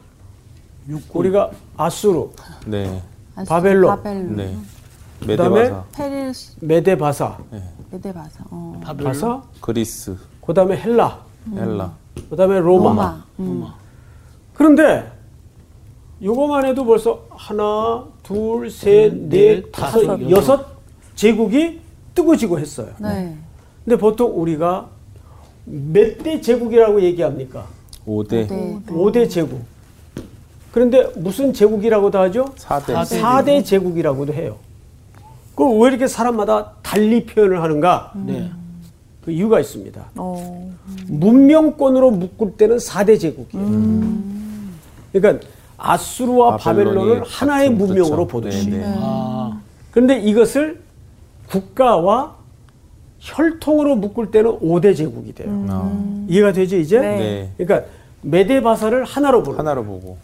[1.11, 2.27] 우리가 아수르,
[2.67, 3.01] 네.
[3.47, 3.95] 바벨론.
[3.95, 4.35] 바벨론.
[4.35, 4.55] 네.
[5.25, 5.83] 그다음에 메데바사.
[5.95, 7.37] 페르시, 메데바사,
[7.89, 8.43] 메데바사.
[8.51, 8.79] 어.
[9.03, 10.15] 바사, 그리스.
[10.45, 11.93] 그다음에 헬라, 헬라.
[12.29, 12.89] 그다음에 로마.
[12.91, 13.23] 로마.
[13.39, 13.65] 음.
[14.53, 15.11] 그런데
[16.21, 20.67] 요거만 해도 벌써 하나, 둘, 셋, 넷, 다섯, 다섯, 여섯
[21.15, 21.81] 제국이
[22.13, 22.89] 뜨거지고 했어요.
[22.99, 23.35] 네.
[23.87, 24.89] 근데 보통 우리가
[25.63, 27.65] 몇 대 제국이라고 얘기합니까?
[28.05, 28.49] 5대.
[28.49, 28.79] 네.
[28.91, 29.61] 오대 제국.
[30.73, 32.45] 그런데 무슨 제국이라고도 하죠?
[32.57, 33.05] 4대.
[33.05, 34.57] 사대 제국이라고도 해요.
[35.55, 38.11] 그럼 왜 이렇게 사람마다 달리 표현을 하는가?
[38.25, 38.51] 네.
[39.23, 40.01] 그 이유가 있습니다.
[40.17, 40.69] 어.
[41.07, 43.65] 문명권으로 묶을 때는 사대 제국이에요.
[45.13, 45.47] 그러니까
[45.77, 48.27] 아수르와 바벨론을 하나의 문명으로.
[48.27, 48.69] 보듯이.
[48.69, 48.83] 네, 네.
[48.97, 50.81] 아, 그런데 이것을
[51.49, 52.35] 국가와
[53.19, 55.49] 혈통으로 묶을 때는 오대 제국이 돼요.
[55.69, 56.25] 어.
[56.27, 56.99] 이해가 되죠, 이제?
[56.99, 57.17] 네.
[57.17, 57.65] 네.
[57.65, 57.89] 그러니까
[58.21, 60.17] 메데바사를 하나로 보는 하나로 보고.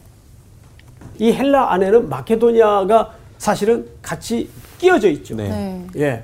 [1.19, 5.35] 이 헬라 안에는 마케도니아가 사실은 같이 끼어져 있죠.
[5.35, 5.49] 네.
[5.49, 5.87] 네.
[5.97, 6.23] 예.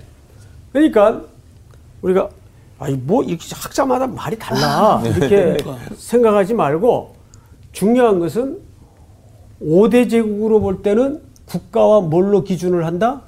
[0.71, 1.21] 그러니까
[2.01, 2.29] 우리가
[2.79, 5.57] 아니 뭐 이렇게 학자마다 말이 달라 이렇게
[5.95, 7.15] 생각하지 말고
[7.71, 8.59] 중요한 것은
[9.61, 13.21] 5대 제국으로 볼 때는 국가와 뭘로 기준을 한다?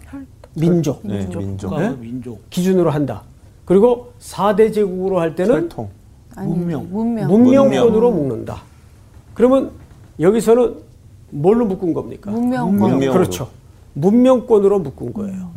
[0.53, 1.01] 민족.
[1.03, 1.19] 네.
[1.19, 1.69] 민족.
[1.69, 1.95] 국가, 네?
[1.97, 2.49] 민족.
[2.49, 3.23] 기준으로 한다.
[3.71, 5.69] 그리고 4대 제국으로 할 때는.
[6.35, 6.89] 아니, 문명.
[6.91, 7.31] 문명.
[7.31, 8.63] 문명권으로 묶는다.
[9.33, 9.71] 그러면
[10.19, 10.75] 여기서는
[11.29, 12.31] 뭘로 묶은 겁니까?
[12.31, 12.99] 문명권.
[12.99, 13.49] 그렇죠.
[13.93, 15.51] 문명권으로 묶은 거예요.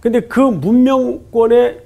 [0.00, 1.84] 근데 그 문명권의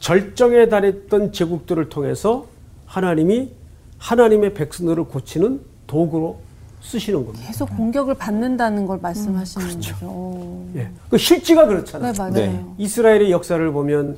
[0.00, 2.46] 절정에 달했던 제국들을 통해서
[2.86, 3.52] 하나님이
[3.98, 6.38] 하나님의 백성들을 고치는 도구로
[6.80, 7.46] 쓰시는 겁니다.
[7.46, 9.96] 계속 공격을 받는다는 걸 말씀하시는 거죠.
[10.04, 10.66] 오.
[10.74, 10.90] 예.
[11.08, 12.12] 그 실지가 그렇잖아요.
[12.12, 12.32] 네, 맞아요.
[12.32, 12.64] 네.
[12.78, 14.16] 이스라엘의 역사를 보면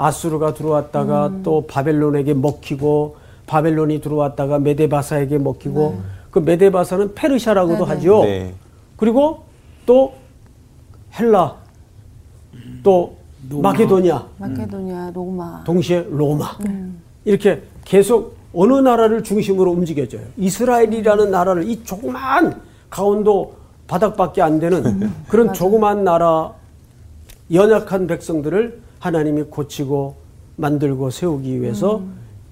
[0.00, 7.94] 아수르가 들어왔다가 또 바벨론에게 먹히고 바벨론이 들어왔다가 메데바사에게 먹히고 그 메데바사는 페르시아라고도 네네.
[7.94, 8.24] 하죠.
[8.24, 8.54] 네.
[8.96, 9.42] 그리고
[9.84, 10.14] 또
[11.18, 11.56] 헬라
[12.82, 13.16] 또
[13.50, 15.64] 마케도니아 마케도니아, 로마.
[15.64, 16.56] 동시에 로마
[17.24, 20.22] 이렇게 계속 어느 나라를 중심으로 움직여져요.
[20.38, 22.58] 이스라엘이라는 나라를 이 조그만
[22.88, 23.54] 강원도
[23.86, 26.52] 바닥밖에 안 되는 그런 조그만 나라
[27.52, 30.14] 연약한 백성들을 하나님이 고치고
[30.56, 32.02] 만들고 세우기 위해서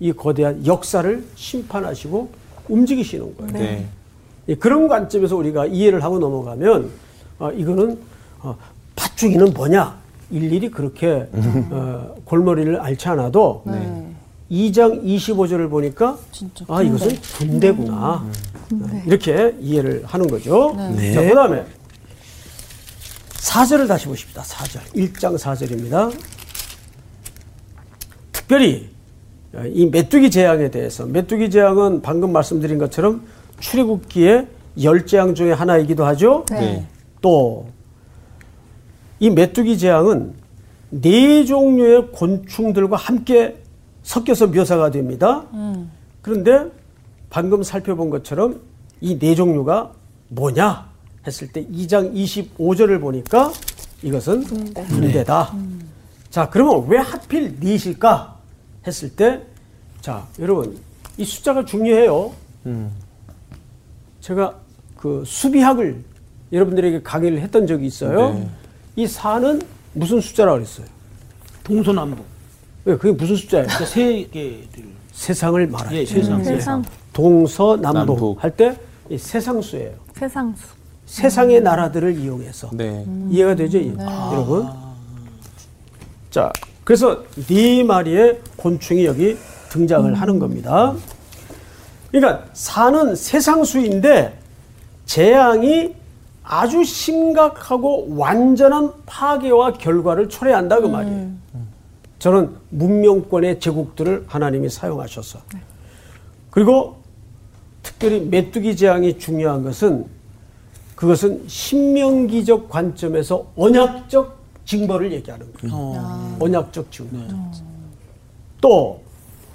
[0.01, 2.31] 이 거대한 역사를 심판하시고
[2.69, 3.53] 움직이시는 거예요.
[3.53, 3.87] 네.
[4.49, 6.91] 예, 그런 관점에서 우리가 이해를 하고 넘어가면
[7.39, 7.99] 어, 이거는
[8.41, 8.57] 어,
[8.97, 9.97] 팥죽이는 뭐냐
[10.31, 11.29] 일일이 그렇게
[11.71, 14.07] 어, 골머리를 앓지 않아도 네.
[14.51, 18.25] 2장 25절을 보니까 진짜 아 이것은 군대구나
[19.07, 20.75] 이렇게 이해를 하는 거죠.
[20.97, 21.13] 네.
[21.13, 21.67] 자 그다음에
[23.35, 24.43] 4절을 다시 보십니다.
[24.43, 26.38] 4절 1장 4절입니다.
[28.49, 28.89] 특별히
[29.75, 33.23] 이 메뚜기 재앙에 대해서 메뚜기 재앙은 방금 말씀드린 것처럼
[33.61, 34.47] 출애굽기의
[34.85, 36.47] 열 재앙 중에 하나이기도 하죠.
[36.51, 36.87] 네.
[37.21, 37.69] 또이
[39.35, 40.33] 메뚜기 재앙은
[40.91, 43.63] 네 종류의 곤충들과 함께
[44.03, 45.45] 섞여서 묘사가 됩니다.
[46.23, 46.71] 그런데
[47.29, 48.63] 방금 살펴본 것처럼
[49.03, 49.93] 이 네 종류가
[50.29, 50.89] 뭐냐
[51.27, 53.53] 했을 때 2장 25절을 보니까
[54.03, 55.55] 이것은 군대다.
[56.31, 58.38] 자, 그러면 왜 하필 넷일까
[58.89, 59.43] 했을 때
[60.01, 60.77] 자, 여러분
[61.17, 62.33] 이 숫자가 중요해요.
[64.21, 64.55] 제가
[64.97, 66.03] 그 수비학을
[66.53, 68.33] 여러분들에게 강의를 했던 적이 있어요.
[68.35, 68.49] 네.
[68.97, 70.87] 이 4는 무슨 숫자라고 그랬어요?
[71.65, 72.25] 동서남북
[72.85, 73.67] 왜 그게 무슨 숫자예요?
[73.67, 74.85] 그러니까 세 개들.
[75.13, 75.97] 세상을 말하죠.
[75.97, 76.43] 예, 세상.
[76.45, 78.43] 세상, 동서남북 남북.
[78.45, 78.77] 할 때
[79.11, 79.95] 이 세상수예요.
[80.15, 80.63] 세상수.
[81.07, 83.07] 세상의 나라들을 이용해서 네.
[83.31, 84.69] 이해가 되죠, 여러분?
[86.31, 86.53] 자,
[86.89, 89.37] 그래서 네 마리의 곤충이 여기
[89.69, 90.95] 등장을 하는 겁니다.
[92.11, 94.39] 그러니까 사는 세상 수인데
[95.05, 95.95] 재앙이
[96.43, 101.31] 아주 심각하고 완전한 파괴와 결과를 초래한다 그 말이에요.
[102.21, 105.41] 저는 문명권의 제국들을 하나님이 사용하셔서
[106.51, 107.03] 그리고
[107.83, 110.07] 특별히 메뚜기 재앙이 중요한 것은
[110.95, 114.38] 그것은 신명기적 관점에서 언약적
[114.73, 116.37] 징벌을 얘기하는 거예요.
[116.41, 117.21] 언약적 징벌.
[118.61, 119.01] 또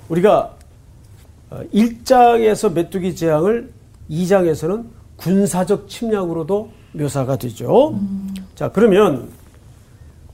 [0.10, 0.56] 우리가
[1.74, 3.72] 1장에서 메뚜기 재앙을
[4.10, 4.86] 2장에서는
[5.18, 7.96] 군사적 침략으로도 묘사가 되죠.
[8.56, 9.30] 자, 그러면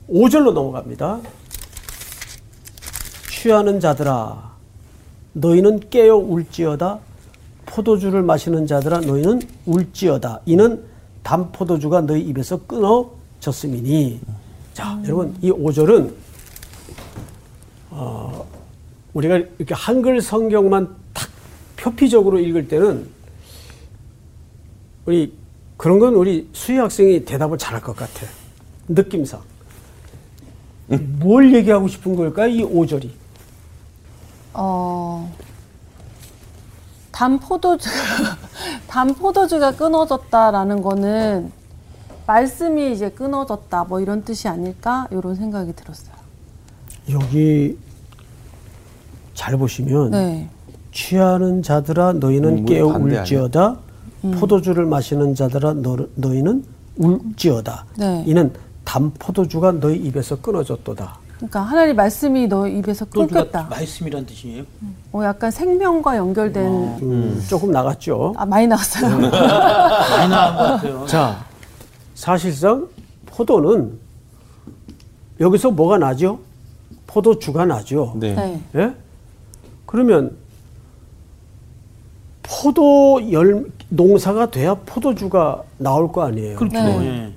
[0.08, 1.20] 5절로 넘어갑니다.
[3.30, 4.50] 취하는 자들아
[5.34, 6.98] 너희는 깨어 울지어다
[7.66, 10.82] 포도주를 마시는 자들아 너희는 울지어다 이는
[11.22, 14.20] 단 포도주가 너희 입에서 끊어졌음이니
[14.80, 16.10] 자 여러분 이 5절은
[17.90, 18.46] 어,
[19.12, 21.28] 우리가 이렇게 한글 성경만 탁
[21.76, 23.06] 표피적으로 읽을 때는
[25.04, 25.34] 우리
[25.76, 28.26] 그런 건 우리 수희 학생이 대답을 잘할 것 같아.
[28.88, 29.42] 느낌상.
[31.18, 33.10] 뭘 얘기하고 싶은 걸까요 이 5절이?
[34.54, 35.30] 어,
[37.12, 37.90] 단 포도주,
[38.88, 41.59] 단 포도주가 끊어졌다라는 거는
[42.30, 46.14] 말씀이 이제 끊어졌다 뭐 이런 뜻이 아닐까 이런 생각이 들었어요.
[47.10, 47.76] 여기
[49.34, 50.48] 잘 보시면 네.
[50.92, 53.78] 취하는 자들아 너희는 음, 깨어 반대 울지어다
[54.38, 56.64] 포도주를 마시는 자들아 너, 너희는
[56.98, 58.22] 울지어다 네.
[58.26, 58.52] 이는
[58.84, 63.66] 단 포도주가 너희 입에서 끊어졌도다 그러니까 하나님 말씀이 너 입에서 끊겼다.
[63.70, 64.62] 말씀이란 뜻이에요.
[65.12, 66.64] 어, 약간 생명과 연결된
[67.02, 69.18] 음, 조금 나갔죠 아 많이 나왔어요.
[69.18, 71.06] 많이 나온 것 같아요.
[71.06, 71.49] 자
[72.20, 72.86] 사실상
[73.24, 73.98] 포도는
[75.40, 76.38] 여기서 뭐가 나죠
[77.06, 78.34] 포도주가 나죠 네.
[78.34, 78.60] 네.
[78.74, 78.94] 예?
[79.86, 80.36] 그러면
[82.42, 86.56] 포도 열 농사가 돼야 포도주가 나올 거 아니에요.
[86.58, 86.74] 그렇죠.
[86.74, 87.06] 네.
[87.06, 87.32] 예.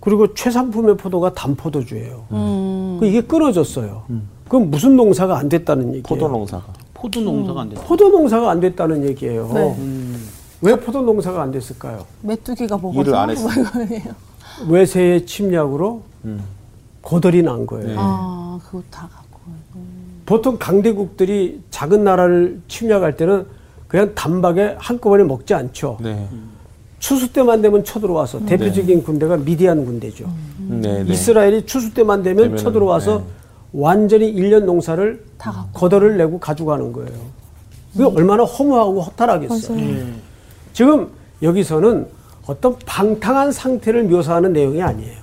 [0.00, 2.26] 그리고 최상품의 포도가 단포도주예요.
[2.32, 2.96] 음.
[3.00, 4.02] 그 이게 끊어졌어요.
[4.48, 6.02] 그럼 무슨 농사가 안 됐다는 얘기예요?
[6.02, 6.66] 포도 농사가.
[6.92, 7.82] 포도 농사가 안 됐다.
[7.82, 9.50] 포도 농사가 안 됐다는 얘기예요.
[9.54, 9.76] 네.
[10.60, 12.04] 왜 포도 농사가 안 됐을까요?
[12.22, 13.64] 메뚜기가 먹어서 일을 안 했어요.
[14.68, 16.02] 외세의 침략으로
[17.00, 17.86] 고들이 난 거예요.
[17.86, 17.94] 네.
[17.96, 19.38] 아 그거 다 갖고.
[20.26, 23.46] 보통 강대국들이 작은 나라를 침략할 때는
[23.86, 25.98] 그냥 단박에 한꺼번에 먹지 않죠.
[26.00, 26.28] 네.
[26.98, 30.28] 추수 때만 되면 쳐들어와서 대표적인 군대가 미디안 군대죠.
[30.58, 31.04] 네.
[31.04, 31.12] 네.
[31.12, 33.24] 이스라엘이 추수 때만 되면 되면은, 쳐들어와서 네.
[33.72, 35.78] 완전히 일년 농사를 다 갖고.
[35.78, 37.10] 거덜을 내고 가져가는 거예요.
[37.92, 39.78] 그게 얼마나 허무하고 허탈하겠어요.
[39.78, 40.12] 예.
[40.78, 41.10] 지금
[41.42, 42.06] 여기서는
[42.46, 45.18] 어떤 방탕한 상태를 묘사하는 내용이 아니에요.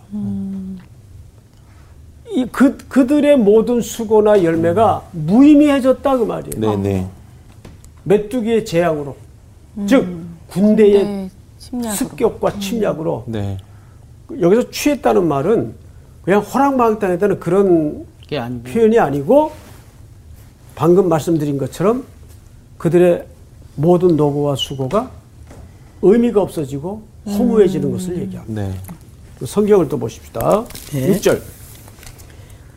[2.30, 6.60] 이 그, 그들의 모든 수고나 열매가 무의미해졌다 그 말이에요.
[6.60, 6.76] 네.
[6.76, 7.08] 네.
[8.04, 9.16] 메뚜기의 재앙으로.
[9.88, 11.95] 즉, 군대의 네, 침략으로.
[11.95, 13.58] 습격과 침략으로 네.
[14.38, 15.74] 여기서 취했다는 말은
[16.26, 18.06] 그냥 호랑방탕했다는 그런
[18.66, 19.53] 표현이 아니고
[20.76, 22.03] 방금 말씀드린 것처럼
[22.78, 23.26] 그들의
[23.76, 25.12] 모든 노고와 수고가
[26.06, 28.62] 의미가 없어지고 허무해지는 것을 얘기합니다.
[28.62, 28.72] 네.
[29.43, 30.64] 성경을 또 보십시다.
[30.93, 31.12] 네.
[31.12, 31.41] 6절.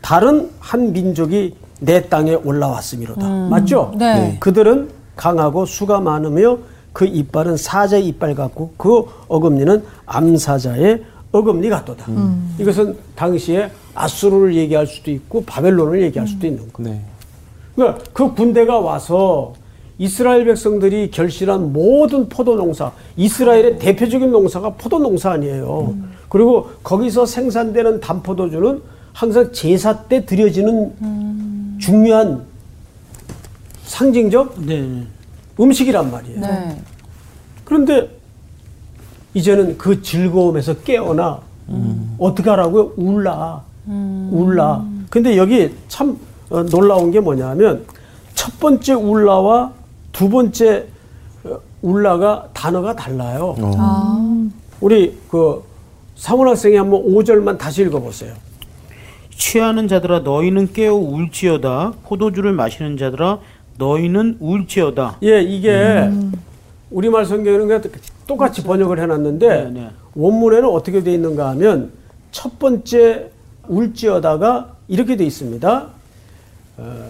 [0.01, 3.29] 다른 한 민족이 내 땅에 올라왔음이로다.
[3.49, 3.93] 맞죠?
[3.97, 4.35] 네.
[4.39, 6.57] 그들은 강하고 수가 많으며
[6.91, 12.07] 그 이빨은 사자의 이빨 같고 그 어금니는 암사자의 어금니 같도다.
[12.57, 16.81] 이것은 당시에 아수르를 얘기할 수도 있고 바벨론을 얘기할 수도 있는 거.
[16.81, 16.99] 네.
[17.75, 19.53] 그러니까 그 군대가 와서
[19.99, 25.93] 이스라엘 백성들이 결실한 모든 포도 농사, 이스라엘의 대표적인 농사가 포도 농사 아니에요.
[26.29, 28.81] 그리고 거기서 생산되는 단포도주는
[29.11, 32.43] 항상 제사 때 드려지는 중요한
[33.83, 34.81] 상징적 네.
[34.81, 35.03] 네.
[35.59, 36.39] 음식이란 말이에요.
[36.39, 36.81] 네.
[37.65, 38.09] 그런데
[39.33, 41.41] 이제는 그 즐거움에서 깨어나
[42.17, 42.93] 어떻게 하라고요?
[42.95, 43.63] 울라.
[43.85, 44.85] 울라.
[45.09, 46.17] 근데 여기 참
[46.49, 47.85] 어, 놀라운 게 뭐냐면
[48.33, 49.73] 첫 번째 울라와
[50.19, 50.85] 두 번째
[51.45, 53.55] 어, 울라가 단어가 달라요.
[54.81, 55.63] 우리 그
[56.17, 58.33] 사문 학생이 한번 5절만 다시 읽어보세요.
[59.29, 63.39] 취하는 자들아 너희는 깨어 울지어다 포도주를 마시는 자들아
[63.77, 66.11] 너희는 울지어다 예, 이게
[66.91, 67.81] 우리말 성경에는
[68.27, 69.89] 똑같이 번역을 해놨는데 네, 네.
[70.15, 71.93] 원문에는 어떻게 돼 있는가 하면
[72.31, 73.31] 첫 번째
[73.69, 75.87] 울지어다가 이렇게 돼 있습니다.
[76.75, 77.09] 어,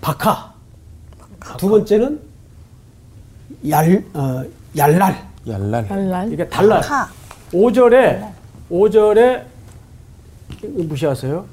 [0.00, 0.52] 박하.
[1.58, 2.20] 두 번째는
[3.68, 4.44] 얄, 어,
[4.76, 5.16] 얄랄.
[5.46, 5.86] 얄랄.
[5.88, 6.32] 랄랄.
[6.32, 6.80] 이게 달라요.
[6.82, 7.08] 카.
[7.52, 8.30] 5절에
[8.70, 9.42] 5절에
[10.62, 11.44] 무시하세요.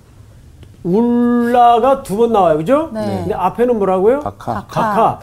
[0.84, 2.58] 울라가 두 번 나와요.
[2.58, 2.90] 그죠?
[2.94, 3.20] 네.
[3.22, 4.20] 근데 앞에는 뭐라고요?
[4.22, 4.66] 박하.
[4.68, 5.20] 박하.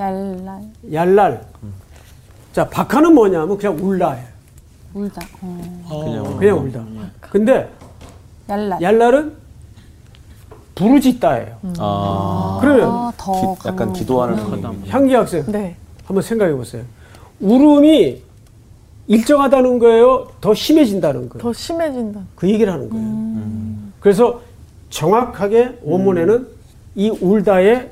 [0.00, 0.62] 얄랄.
[0.92, 1.44] 얄랄.
[2.52, 4.24] 자, 박하는 뭐냐면 그냥 울라예요.
[4.94, 5.20] 울다.
[5.42, 6.04] 어.
[6.04, 6.84] 그냥 그냥 울다.
[7.20, 7.70] 근데
[8.48, 8.80] 얄랄.
[8.80, 9.36] 얄랄은
[10.78, 11.56] 부르짖다예요.
[11.78, 14.36] 아, 그러면 아, 더 기- 약간 기도하는
[14.88, 15.74] 향기 학생 네.
[16.04, 16.84] 한번 생각해 보세요.
[17.40, 18.22] 울음이
[19.08, 20.28] 일정하다는 거예요?
[20.40, 21.42] 더 심해진다는 거예요?
[21.42, 22.20] 더 심해진다.
[22.36, 23.88] 그 얘기를 하는 거예요.
[24.00, 24.40] 그래서
[24.90, 26.46] 정확하게 원문에는
[26.94, 27.90] 이 울다의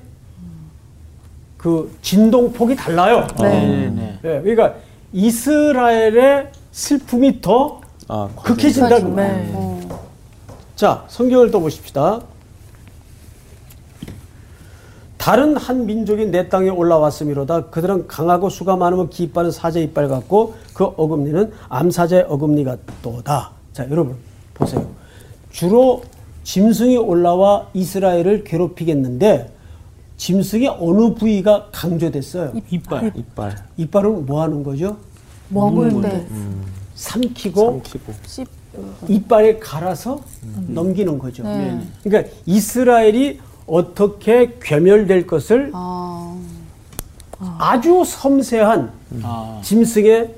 [1.57, 3.26] 그 진동폭이 달라요.
[3.41, 3.66] 네.
[3.66, 4.18] 네, 네.
[4.24, 4.74] 예, 그러니까
[5.12, 9.32] 이스라엘의 슬픔이 더 아, 극해진다는 거예요.
[9.32, 9.51] 네.
[9.55, 10.07] 어.
[10.76, 12.20] 자, 성경을 또 보십시다.
[15.27, 17.70] 다른 한 민족이 내 땅에 올라왔음이로다.
[17.70, 23.51] 그들은 강하고 수가 많으면 기이빠는 사자 이빨 같고 그 어금니는 암사자의 어금니 같도다.
[23.72, 24.14] 자, 여러분
[24.55, 24.87] 보세요.
[25.51, 26.05] 주로
[26.45, 29.53] 짐승이 올라와 이스라엘을 괴롭히겠는데
[30.16, 32.53] 짐승의 어느 부위가 강조됐어요?
[32.70, 33.57] 이빨 이빨.
[33.79, 34.97] 이빨은 뭐 하는 거죠?
[35.49, 36.24] 먹을 때
[36.95, 38.12] 삼키고 삼키고.
[38.27, 38.49] 씹.
[39.09, 40.20] 이빨에 갈아서
[40.68, 41.43] 넘기는 거죠.
[41.43, 41.81] 네.
[42.05, 46.37] 그러니까 이스라엘이 어떻게 괴멸될 것을 아.
[47.59, 48.93] 아 주 섬세한
[49.23, 50.35] 아, 짐승의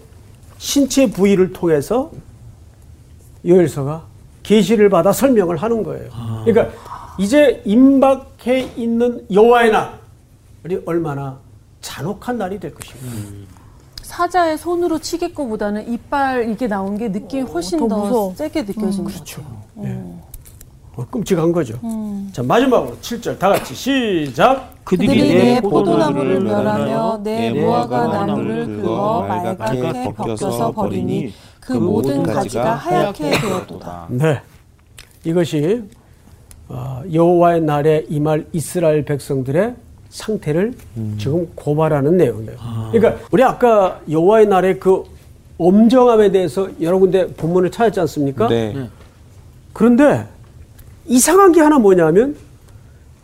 [0.59, 2.11] 신체 부위를 통해서
[3.47, 4.03] 요엘서가
[4.43, 6.11] 계시를 받아 설명을 하는 거예요.
[6.45, 6.75] 그러니까
[7.19, 11.39] 이제 임박해 있는 여호와의 날이 얼마나
[11.81, 13.49] 잔혹한 날이 될 것입니다.
[14.03, 18.35] 사자의 손으로 치겠고보다는 이빨 이게 나온 게 느낌이 훨씬 더 더, 무서워.
[18.35, 19.43] 세게 느껴지는 것 그렇죠.
[19.77, 19.87] 같
[20.99, 21.79] 어, 끔찍한 거죠.
[21.85, 22.29] 음.
[22.33, 24.75] 자 마지막으로 7절 다 같이 시작.
[24.83, 33.31] 그들이 내 포도나무를 멸하며 내 무화과 나무를 긁어 말갛게 벗겨서 버리니 그 모든 가지가 하얗게
[33.31, 34.07] 되었도다.
[34.11, 34.41] 네.
[35.25, 35.85] 이것이
[36.69, 39.75] 어, 여호와의 날에 임할 이스라엘 백성들의
[40.09, 40.75] 상태를
[41.19, 42.57] 지금 고발하는 내용이에요.
[42.91, 45.05] 그러니까 우리 아까 여호와의 날의 그
[45.59, 48.49] 엄정함에 대해서 여러 군데 본문을 찾았지 않습니까?
[48.49, 48.89] 네.
[49.73, 50.27] 그런데
[51.09, 52.37] 이상한 게 하나 뭐냐면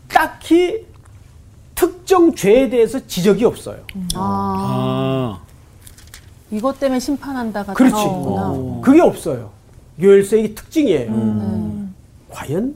[0.08, 0.86] 딱히
[1.74, 3.78] 특정 죄에 대해서 지적이 없어요.
[4.14, 5.40] 아, 아,
[6.50, 7.94] 이것 때문에 심판한다가 그렇지.
[7.94, 8.80] 나오구나.
[8.80, 9.50] 그게 없어요.
[10.00, 11.10] 요엘서의 특징이에요.
[11.10, 11.94] 음.
[12.30, 12.74] 과연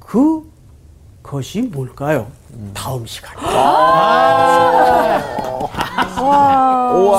[0.00, 0.42] 그
[1.22, 2.26] 것이 뭘까요?
[2.74, 3.40] 다음 시간에.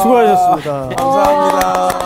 [0.01, 0.89] 수고하셨습니다.
[0.95, 1.96] 감사합니다.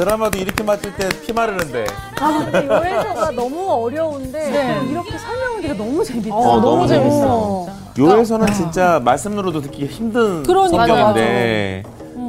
[0.00, 1.84] 드라마도 이렇게 맞출 때 피 마르는데.
[2.18, 6.34] 아, 근데 요해서가 너무 어려운데 이렇게 설명하기가 너무 재밌다.
[6.34, 7.66] 어, 너무 재밌어.
[7.98, 10.86] 요에서는 진짜 말씀으로도 듣기 힘든 그러니까요.
[10.86, 11.82] 성경인데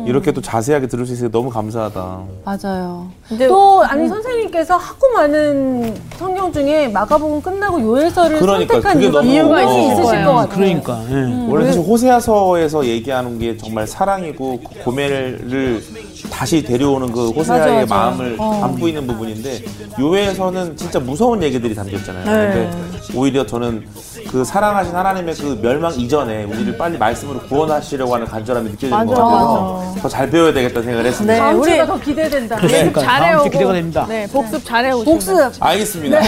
[0.05, 2.19] 이렇게 또 자세하게 들을 수 있어서 너무 감사하다.
[2.45, 3.07] 맞아요.
[3.27, 9.19] 근데 또 아니 선생님께서 하고 많은 성경 중에 마가복음 끝나고 요해서를 그러니까, 선택한 그게 이유가
[9.21, 9.77] 너무- 이유가 어.
[9.79, 10.25] 있으실 거예요.
[10.25, 10.55] 것 같아요.
[10.55, 11.47] 그러니까 예.
[11.49, 15.83] 원래 사실 호세아서에서 얘기하는 게 정말 사랑이고 그 고멜을
[16.31, 17.95] 다시 데려오는 그 호세아의 맞아, 맞아.
[17.95, 18.59] 마음을 어.
[18.61, 19.63] 담고 있는 부분인데
[19.99, 22.23] 요에서는 진짜 무서운 얘기들이 담겨 있잖아요.
[22.25, 22.71] 근데
[23.15, 23.85] 오히려 저는
[24.31, 29.23] 그 사랑하신 하나님의 그 멸망 이전에 우리를 빨리 말씀으로 구원하시려고 하는 간절함이 느껴지는 것 맞아,
[29.23, 31.33] 같아서 더 잘 배워야 되겠다는 생각을 했습니다.
[31.51, 32.55] 네, 우리 주가 더 기대된다.
[32.57, 33.49] 그러니까 잘해 다음 주 오고.
[33.51, 34.05] 기대가 됩니다.
[34.07, 35.11] 네, 복습 잘해 오시고.
[35.11, 35.35] 복습.
[35.59, 36.19] 알겠습니다.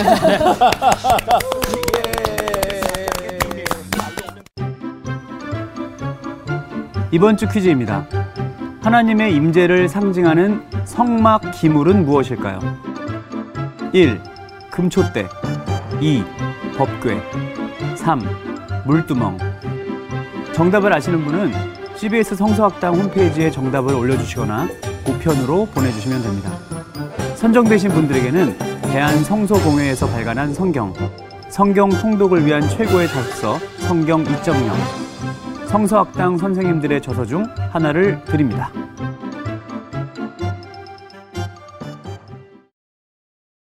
[7.12, 8.08] 이번 주 퀴즈입니다.
[8.82, 12.60] 하나님의 임재를 상징하는 성막 기물은 무엇일까요?
[13.94, 14.20] 1.
[14.72, 15.28] 금초대
[16.02, 16.24] 2.
[16.78, 17.53] 법궤
[18.04, 18.20] 3.
[18.86, 19.38] 물두멍
[20.54, 21.54] 정답을 아시는 분은
[21.96, 24.68] CBS 성서학당 홈페이지에 정답을 올려주시거나
[25.08, 26.52] 우편으로 보내주시면 됩니다.
[27.36, 30.94] 선정되신 분들에게는 대한성소공회에서 발간한 성경,
[31.50, 38.70] 성경 통독을 위한 최고의 작서 성경 2.0, 성서학당 선생님들의 저서 중 하나를 드립니다.